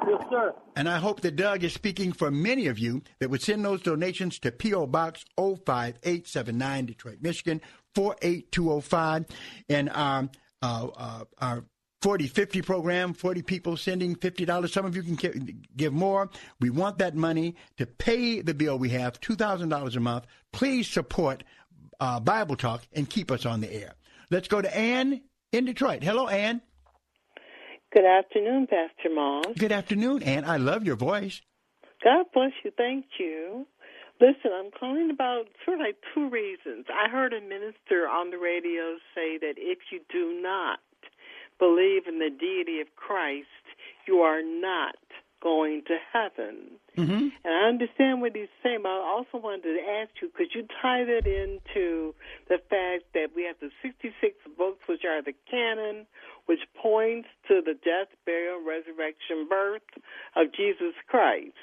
[0.07, 0.55] Yes, sir.
[0.77, 3.83] And I hope that Doug is speaking for many of you that would send those
[3.83, 4.87] donations to P.O.
[4.87, 7.61] Box 05879, Detroit, Michigan,
[7.95, 9.27] 48205.
[9.69, 10.29] And our,
[10.63, 11.65] uh, uh, our
[12.03, 14.71] 4050 program, 40 people sending $50.
[14.71, 16.31] Some of you can give more.
[16.61, 20.27] We want that money to pay the bill we have, $2,000 a month.
[20.53, 21.43] Please support
[21.99, 23.95] uh, Bible Talk and keep us on the air.
[24.31, 26.05] Let's go to Ann in Detroit.
[26.05, 26.61] Hello, Ann.
[27.93, 29.47] Good afternoon, Pastor Moss.
[29.57, 30.45] Good afternoon, Ann.
[30.45, 31.41] I love your voice.
[32.05, 32.71] God bless you.
[32.77, 33.67] Thank you.
[34.21, 36.87] Listen, I'm calling about sort of like two reasons.
[36.93, 40.81] I heard a minister on the radio say that if you do not
[41.59, 43.47] believe in the deity of Christ,
[44.07, 44.97] you are not
[45.41, 46.79] going to heaven.
[46.97, 47.29] Mm-hmm.
[47.45, 50.67] And I understand what he's saying, but I also wanted to ask you could you
[50.83, 52.15] tie that into
[52.49, 56.07] the fact that we have the 66 books, which are the canon,
[56.47, 59.87] which points to the death, burial, resurrection, birth
[60.35, 61.55] of Jesus Christ?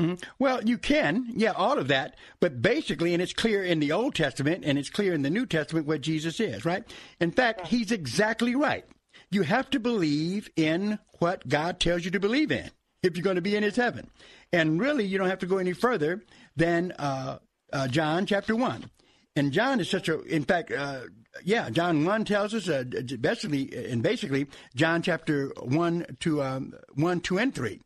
[0.00, 0.14] Mm-hmm.
[0.38, 4.14] Well, you can, yeah, all of that, but basically, and it's clear in the Old
[4.14, 6.84] Testament and it's clear in the New Testament what Jesus is, right?
[7.20, 8.84] In fact, he's exactly right.
[9.30, 12.70] You have to believe in what God tells you to believe in
[13.02, 14.08] if you're going to be in his heaven.
[14.52, 16.22] And really, you don't have to go any further
[16.56, 17.38] than uh,
[17.72, 18.88] uh, John chapter 1.
[19.34, 21.02] And John is such a, in fact, uh,
[21.44, 22.84] yeah, John 1 tells us, uh,
[23.20, 27.80] basically, and basically, John chapter 1 to um, 1, 2, and 3.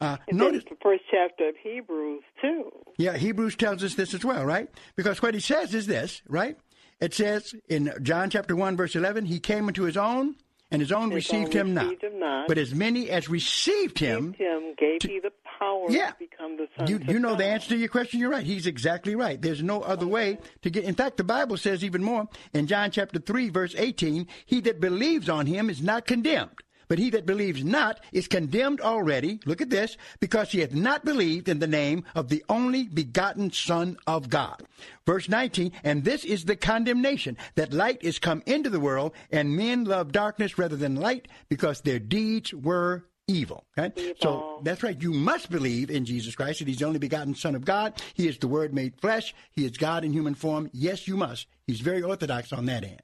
[0.00, 2.70] Uh, and notice the first chapter of Hebrews, too.
[2.98, 4.68] Yeah, Hebrews tells us this as well, right?
[4.96, 6.58] Because what he says is this, right?
[7.00, 10.36] It says in John chapter 1, verse 11, he came into his own,
[10.70, 12.12] and his own his received, own him, received not.
[12.12, 12.48] him, not.
[12.48, 16.10] But as many as received him, him gave to, he the power yeah.
[16.10, 17.40] to become the sons you, you know God.
[17.40, 18.20] the answer to your question.
[18.20, 18.44] You're right.
[18.44, 19.40] He's exactly right.
[19.40, 20.84] There's no other way to get.
[20.84, 24.80] In fact, the Bible says even more in John chapter 3, verse 18 He that
[24.80, 26.60] believes on him is not condemned.
[26.88, 31.04] But he that believes not is condemned already, look at this, because he hath not
[31.04, 34.62] believed in the name of the only begotten Son of God.
[35.06, 39.56] Verse 19, and this is the condemnation, that light is come into the world, and
[39.56, 43.64] men love darkness rather than light, because their deeds were evil.
[43.78, 43.92] Okay?
[44.00, 44.16] Evil.
[44.20, 45.00] So that's right.
[45.00, 48.02] You must believe in Jesus Christ, that he's the only begotten Son of God.
[48.14, 49.34] He is the Word made flesh.
[49.50, 50.70] He is God in human form.
[50.72, 51.46] Yes, you must.
[51.66, 53.00] He's very orthodox on that end.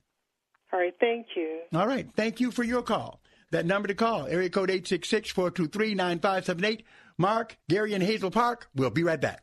[0.72, 1.60] All right, thank you.
[1.74, 3.20] All right, thank you for your call.
[3.50, 6.84] That number to call, area code 866-423-9578.
[7.18, 8.68] Mark, Gary, and Hazel Park.
[8.74, 9.42] We'll be right back.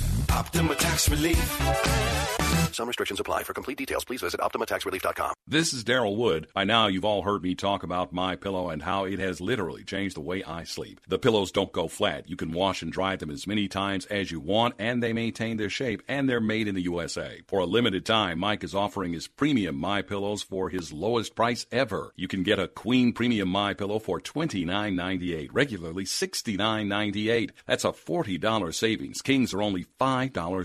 [0.31, 0.71] 800 965 1433.
[0.71, 0.71] 800 965 1433.
[0.71, 2.51] Optima Tax Relief.
[2.73, 3.43] Some restrictions apply.
[3.43, 5.33] For complete details, please visit OptimaTaxRelief.com.
[5.47, 6.47] This is Daryl Wood.
[6.53, 9.83] By now, you've all heard me talk about My Pillow and how it has literally
[9.83, 11.01] changed the way I sleep.
[11.07, 12.29] The pillows don't go flat.
[12.29, 15.57] You can wash and dry them as many times as you want, and they maintain
[15.57, 17.41] their shape, and they're made in the USA.
[17.47, 21.65] For a limited time, Mike is offering his premium My Pillows for his lowest price
[21.71, 22.13] ever.
[22.15, 27.51] You can get a Queen Premium My Pillow for $29.98, regularly $69.98.
[27.65, 29.21] That's a $40 savings.
[29.21, 30.20] Kings are only $5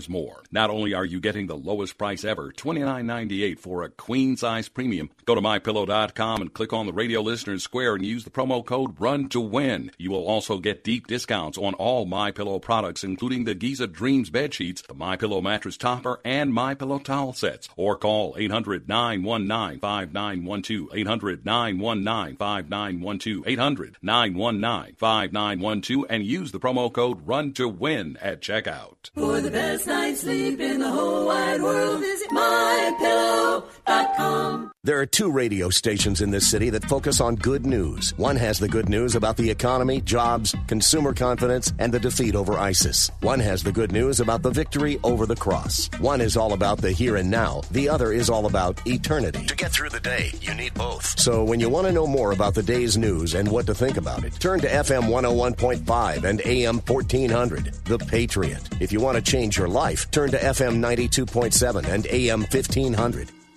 [0.09, 0.43] more.
[0.51, 5.09] Not only are you getting the lowest price ever, $29.98 for a queen size premium.
[5.25, 8.99] Go to mypillow.com and click on the radio listeners square and use the promo code
[8.99, 9.91] RUN to win.
[9.97, 14.29] You will also get deep discounts on all My Pillow products, including the Giza Dreams
[14.29, 17.69] bed sheets, the My Pillow mattress topper, and My Pillow towel sets.
[17.75, 20.89] Or call 800 919 5912.
[20.93, 23.43] 800 919 5912.
[23.47, 29.09] 800 919 5912 and use the promo code RUN to win at checkout.
[29.47, 34.73] The best night's sleep in the whole wide world, visit mypillow.com.
[34.83, 38.17] There are two radio stations in this city that focus on good news.
[38.17, 42.53] One has the good news about the economy, jobs, consumer confidence, and the defeat over
[42.53, 43.11] ISIS.
[43.19, 45.89] One has the good news about the victory over the cross.
[45.99, 47.63] One is all about the here and now.
[47.71, 49.45] The other is all about eternity.
[49.45, 51.19] To get through the day, you need both.
[51.19, 53.97] So when you want to know more about the day's news and what to think
[53.97, 58.69] about it, turn to FM 101.5 and AM 1400, The Patriot.
[58.79, 63.36] If you want to change your life, turn to FM 92.7 and AM 1500.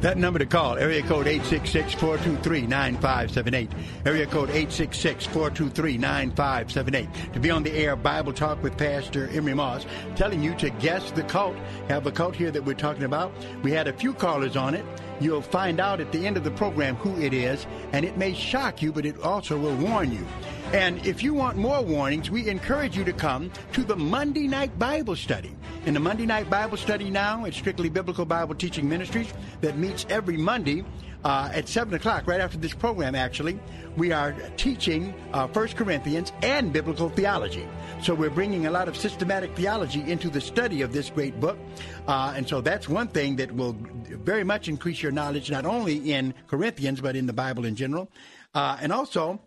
[0.00, 3.68] That number to call, area code 866-423-9578.
[4.06, 7.32] Area code 866-423-9578.
[7.34, 9.84] To be on the air, Bible Talk with Pastor Emery Moss,
[10.16, 11.54] telling you to guess the cult.
[11.88, 13.30] Have a cult here that we're talking about.
[13.62, 14.86] We had a few callers on it.
[15.20, 18.32] You'll find out at the end of the program who it is, and it may
[18.32, 20.26] shock you, but it also will warn you.
[20.72, 24.78] And if you want more warnings, we encourage you to come to the Monday Night
[24.78, 25.56] Bible Study.
[25.84, 30.06] In the Monday Night Bible Study now, it's strictly Biblical Bible Teaching Ministries that meets
[30.08, 30.84] every Monday
[31.24, 33.58] uh, at 7 o'clock, right after this program, actually.
[33.96, 37.66] We are teaching uh, 1 Corinthians and biblical theology.
[38.00, 41.58] So we're bringing a lot of systematic theology into the study of this great book.
[42.06, 43.76] Uh, and so that's one thing that will
[44.22, 48.08] very much increase your knowledge, not only in Corinthians, but in the Bible in general.
[48.54, 49.40] Uh, and also,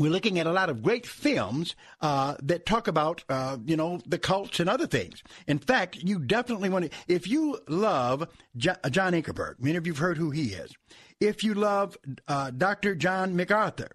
[0.00, 4.00] we're looking at a lot of great films uh, that talk about, uh, you know,
[4.06, 5.22] the cults and other things.
[5.46, 8.26] In fact, you definitely want to, if you love
[8.56, 10.72] John, John Ankerberg, many of you have heard who he is.
[11.20, 12.94] If you love uh, Dr.
[12.94, 13.90] John MacArthur,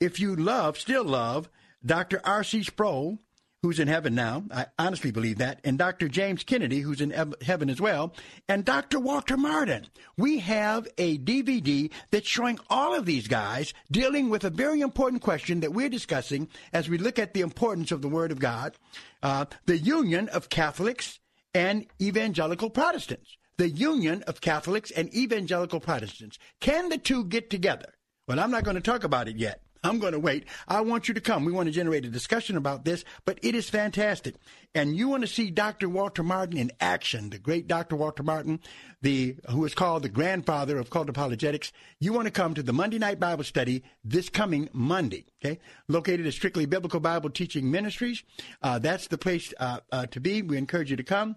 [0.00, 1.48] if you love, still love,
[1.86, 2.20] Dr.
[2.24, 2.64] R.C.
[2.64, 3.20] Sproul,
[3.64, 4.44] who's in heaven now.
[4.52, 5.58] I honestly believe that.
[5.64, 6.06] And Dr.
[6.06, 8.12] James Kennedy, who's in heaven as well.
[8.46, 9.00] And Dr.
[9.00, 9.86] Walter Martin.
[10.18, 15.22] We have a DVD that's showing all of these guys dealing with a very important
[15.22, 18.74] question that we're discussing as we look at the importance of the Word of God,
[19.22, 21.18] uh, the union of Catholics
[21.54, 23.38] and evangelical Protestants.
[23.56, 26.38] The union of Catholics and evangelical Protestants.
[26.60, 27.94] Can the two get together?
[28.28, 29.63] Well, I'm not going to talk about it yet.
[29.84, 30.46] I'm going to wait.
[30.66, 31.44] I want you to come.
[31.44, 34.36] We want to generate a discussion about this, but it is fantastic.
[34.74, 35.90] And you want to see Dr.
[35.90, 37.94] Walter Martin in action, the great Dr.
[37.94, 38.60] Walter Martin,
[39.02, 41.70] the who is called the grandfather of cult apologetics.
[42.00, 45.60] You want to come to the Monday night Bible study this coming Monday, okay?
[45.86, 48.22] Located at Strictly Biblical Bible Teaching Ministries.
[48.62, 50.40] Uh, that's the place uh, uh, to be.
[50.40, 51.36] We encourage you to come.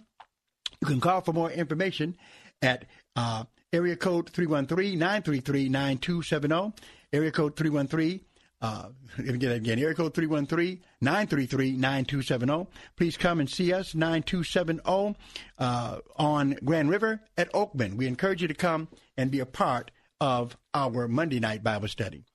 [0.82, 2.16] You can call for more information
[2.62, 2.86] at
[3.18, 3.44] uh,
[3.74, 6.74] area code 313-933-9270.
[7.14, 8.20] Area code 313
[8.62, 12.68] uh, again, again, area code 313-933-9270.
[12.96, 15.16] Please come and see us, 9270
[15.60, 17.96] uh, on Grand River at Oakman.
[17.96, 22.26] We encourage you to come and be a part of our Monday night Bible study.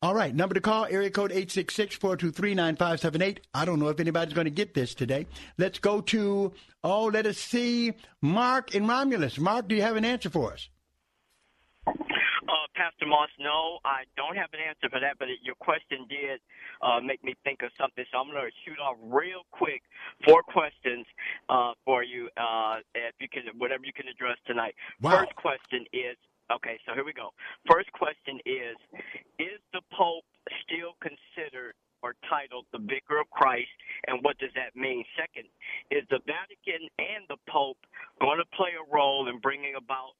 [0.00, 3.38] All right, number to call, area code 866-423-9578.
[3.54, 5.26] I don't know if anybody's going to get this today.
[5.56, 6.52] Let's go to,
[6.82, 9.38] oh, let us see, Mark in Romulus.
[9.38, 10.68] Mark, do you have an answer for us?
[12.44, 16.04] Uh, Pastor Moss, no, I don't have an answer for that, but it, your question
[16.08, 16.40] did
[16.82, 18.04] uh, make me think of something.
[18.12, 19.80] So I'm going to shoot off real quick
[20.28, 21.06] four questions
[21.48, 24.74] uh, for you, uh, if you can, whatever you can address tonight.
[25.00, 25.24] Wow.
[25.24, 26.16] First question is,
[26.52, 27.32] okay, so here we go.
[27.64, 28.76] First question is,
[29.40, 30.28] is the Pope
[30.68, 31.72] still considered
[32.04, 33.72] or titled the Vicar of Christ,
[34.08, 35.00] and what does that mean?
[35.16, 35.48] Second,
[35.88, 37.80] is the Vatican and the Pope
[38.20, 40.12] going to play a role in bringing about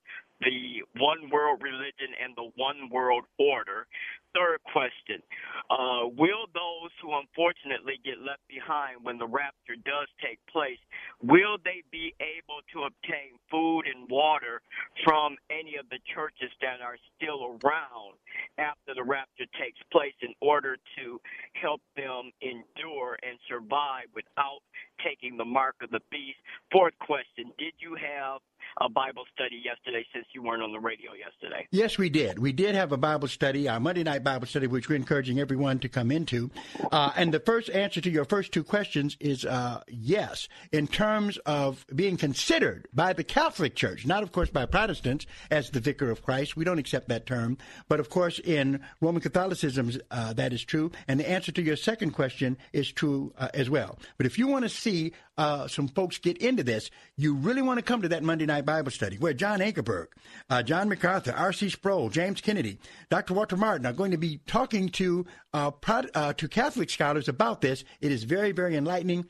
[0.45, 3.87] the one world religion and the one world order.
[4.35, 5.23] Third question
[5.71, 10.81] uh, Will those who unfortunately get left behind when the rapture does take place,
[11.23, 14.61] will they be able to obtain food and water
[15.05, 18.17] from any of the churches that are still around
[18.59, 21.21] after the rapture takes place in order to
[21.55, 24.61] help them endure and survive without
[25.03, 26.39] taking the mark of the beast.
[26.73, 28.41] Fourth question Did you have
[28.81, 31.67] a Bible study yesterday since you weren't on the radio yesterday?
[31.71, 32.39] Yes, we did.
[32.39, 35.79] We did have a Bible study, our Monday night Bible study, which we're encouraging everyone
[35.81, 36.51] to come into.
[36.91, 41.39] Uh, and the first answer to your first two questions is uh, yes, in terms
[41.39, 46.11] of being considered by the Catholic Church, not of course by Protestants as the vicar
[46.11, 46.57] of Christ.
[46.57, 50.91] We don't accept that term, but of course in Roman Catholicism uh, that is true.
[51.07, 53.99] And the answer to your second question is true uh, as well.
[54.17, 57.79] But if you want to see uh, some folks get into this, you really want
[57.79, 60.07] to come to that Monday night Bible study where John Ankerberg,
[60.51, 61.71] uh, John MacArthur, R.C.
[61.71, 62.79] Sproul, James Kennedy,
[63.11, 63.35] Dr.
[63.35, 65.71] Walter Martin are going to be talking to uh,
[66.15, 67.85] uh, to Catholic scholars about this.
[68.01, 69.27] It is very, very enlightening.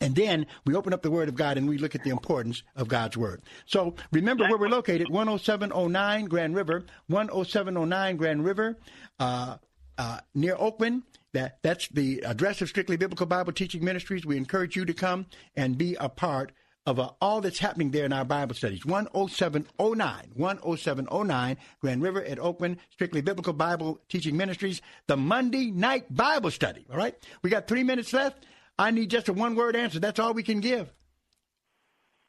[0.00, 2.62] And then we open up the Word of God and we look at the importance
[2.74, 3.42] of God's Word.
[3.64, 8.76] So remember where we're located 10709 Grand River, 10709 Grand River,
[9.18, 9.56] uh,
[9.96, 11.02] uh, near Oakman.
[11.32, 14.24] That, that's the address of Strictly Biblical Bible Teaching Ministries.
[14.24, 16.52] We encourage you to come and be a part
[16.86, 18.82] of uh, all that's happening there in our Bible studies.
[18.82, 26.50] 10709, 10709 Grand River at Oakman, Strictly Biblical Bible Teaching Ministries, the Monday night Bible
[26.50, 26.86] study.
[26.90, 27.14] All right?
[27.42, 28.46] We got three minutes left.
[28.78, 29.98] I need just a one word answer.
[29.98, 30.92] That's all we can give.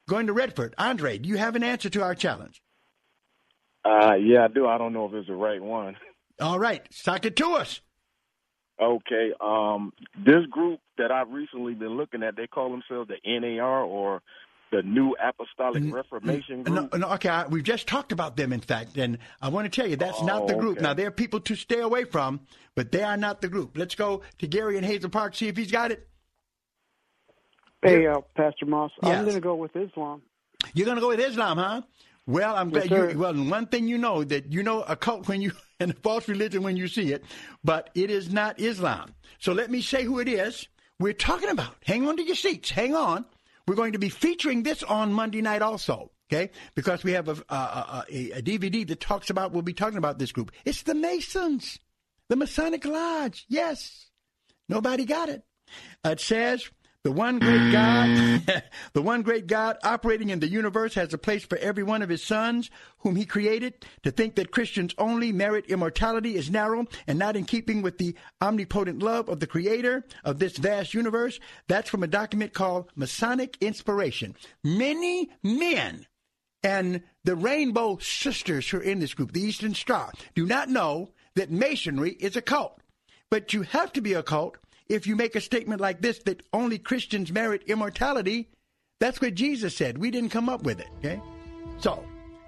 [0.10, 0.74] Going to Redford.
[0.78, 2.62] Andre, do you have an answer to our challenge?
[3.86, 4.66] Uh, yeah, I do.
[4.66, 5.98] I don't know if it's the right one.
[6.41, 6.86] All right.
[6.91, 7.82] Sock it to us.
[8.80, 9.32] Okay.
[9.41, 14.21] Um, this group that I've recently been looking at, they call themselves the NAR or
[14.71, 16.91] the New Apostolic Reformation Group.
[16.91, 19.82] No, no, okay, I, we've just talked about them, in fact, and I want to
[19.82, 20.78] tell you that's oh, not the group.
[20.78, 20.84] Okay.
[20.84, 22.41] Now, there are people to stay away from,
[22.75, 23.78] but they are not the group.
[23.78, 26.07] Let's go to Gary in Hazel Park, see if he's got it.
[27.82, 29.17] Hey, uh, Pastor Moss, Yes.
[29.17, 30.21] I'm going to go with Islam.
[30.73, 31.82] You're going to go with Islam, huh?
[32.25, 33.09] Well, I'm Yes, glad sir.
[33.11, 33.19] you.
[33.19, 36.63] Well, one thing you know that you know a cult when you and false religion
[36.63, 37.23] when you see it,
[37.63, 39.13] but it is not Islam.
[39.39, 40.67] So let me say who it is.
[40.99, 41.75] We're talking about.
[41.86, 42.71] Hang on to your seats.
[42.71, 43.25] Hang on.
[43.67, 46.11] We're going to be featuring this on Monday night also.
[46.30, 49.53] Okay, because we have a, a, a, a DVD that talks about.
[49.53, 50.51] We'll be talking about this group.
[50.65, 51.80] It's the Masons,
[52.28, 53.45] the Masonic Lodge.
[53.47, 54.09] Yes,
[54.67, 55.43] nobody got it.
[56.03, 56.69] It says
[57.08, 58.64] the one great God, mm.
[58.91, 62.10] the one great God operating in the universe has a place for every one of
[62.10, 63.86] his sons whom he created.
[64.03, 68.14] To think that Christians only merit immortality is narrow and not in keeping with the
[68.41, 71.39] omnipotent love of the creator of this vast universe.
[71.70, 74.36] That's from a document called Masonic Inspiration.
[74.62, 76.08] Many men
[76.62, 81.12] and the Rainbow Sisters who are in this group, the Eastern Star, do not know
[81.36, 82.82] that Masonry is a cult.
[83.32, 84.58] But you have to be a cult
[84.89, 88.49] if you make a statement like this that only Christians merit immortality.
[88.99, 89.97] That's what Jesus said.
[89.97, 91.21] We didn't come up with it, okay?
[91.79, 92.03] So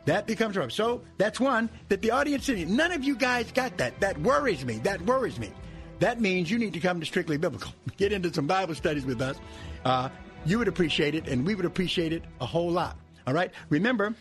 [0.05, 0.69] that becomes wrong.
[0.69, 3.99] So that's one that the audience, none of you guys got that.
[3.99, 4.79] That worries me.
[4.79, 5.51] That worries me.
[5.99, 7.71] That means you need to come to Strictly Biblical.
[7.97, 9.37] Get into some Bible studies with us.
[9.85, 10.09] Uh,
[10.45, 12.97] you would appreciate it, and we would appreciate it a whole lot.
[13.27, 13.51] All right?
[13.69, 14.15] Remember,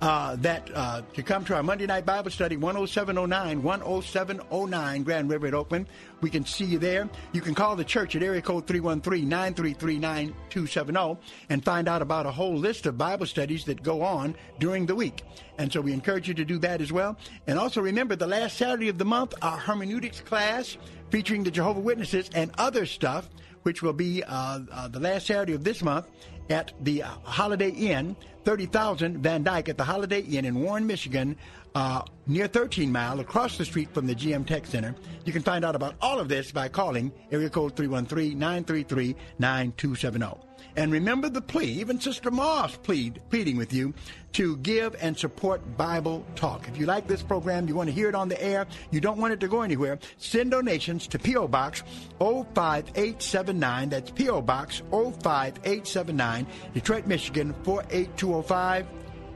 [0.00, 5.48] uh, that uh, to come to our Monday night Bible study, 10709, 10709 Grand River
[5.48, 5.84] at Oakman.
[6.20, 7.08] We can see you there.
[7.32, 12.56] You can call the church at area code 313-933-9270 and find out about a whole
[12.56, 15.22] list of Bible studies that go on during the week.
[15.58, 17.16] And so we encourage you to do that as well.
[17.46, 20.76] And also remember the last Saturday of the month, our hermeneutics class
[21.10, 23.28] featuring the Jehovah Witnesses and other stuff,
[23.62, 26.06] which will be uh, uh, the last Saturday of this month
[26.50, 31.36] at the Holiday Inn, 30,000 Van Dyke at the Holiday Inn in Warren, Michigan,
[31.74, 34.94] uh, near 13 Mile, across the street from the GM Tech Center.
[35.24, 40.49] You can find out about all of this by calling area code 313-933-9270.
[40.80, 43.92] And remember the plea, even Sister Moss plead, pleading with you
[44.32, 46.68] to give and support Bible Talk.
[46.68, 49.18] If you like this program, you want to hear it on the air, you don't
[49.18, 51.48] want it to go anywhere, send donations to P.O.
[51.48, 51.82] Box
[52.18, 53.90] 05879.
[53.90, 54.40] That's P.O.
[54.40, 58.86] Box 05879, Detroit, Michigan 48205.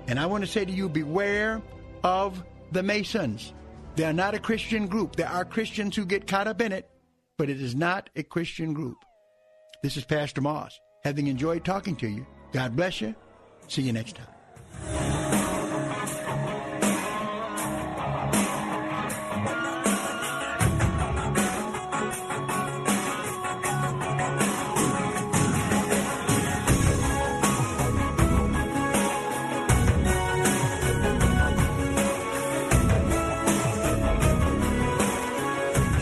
[0.08, 1.60] And I want to say to you, beware
[2.02, 2.42] of
[2.72, 3.52] the Masons.
[3.96, 5.16] They are not a Christian group.
[5.16, 6.88] There are Christians who get caught up in it,
[7.36, 8.96] but it is not a Christian group.
[9.82, 10.80] This is Pastor Moss.
[11.04, 13.14] Having enjoyed talking to you, God bless you.
[13.68, 14.26] See you next time.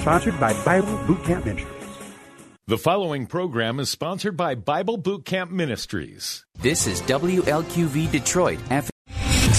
[0.01, 1.72] Sponsored by Bible Boot Camp Ministries.
[2.69, 6.47] The following program is sponsored by Bible Boot Camp Ministries.
[6.61, 8.61] This is WLQV Detroit.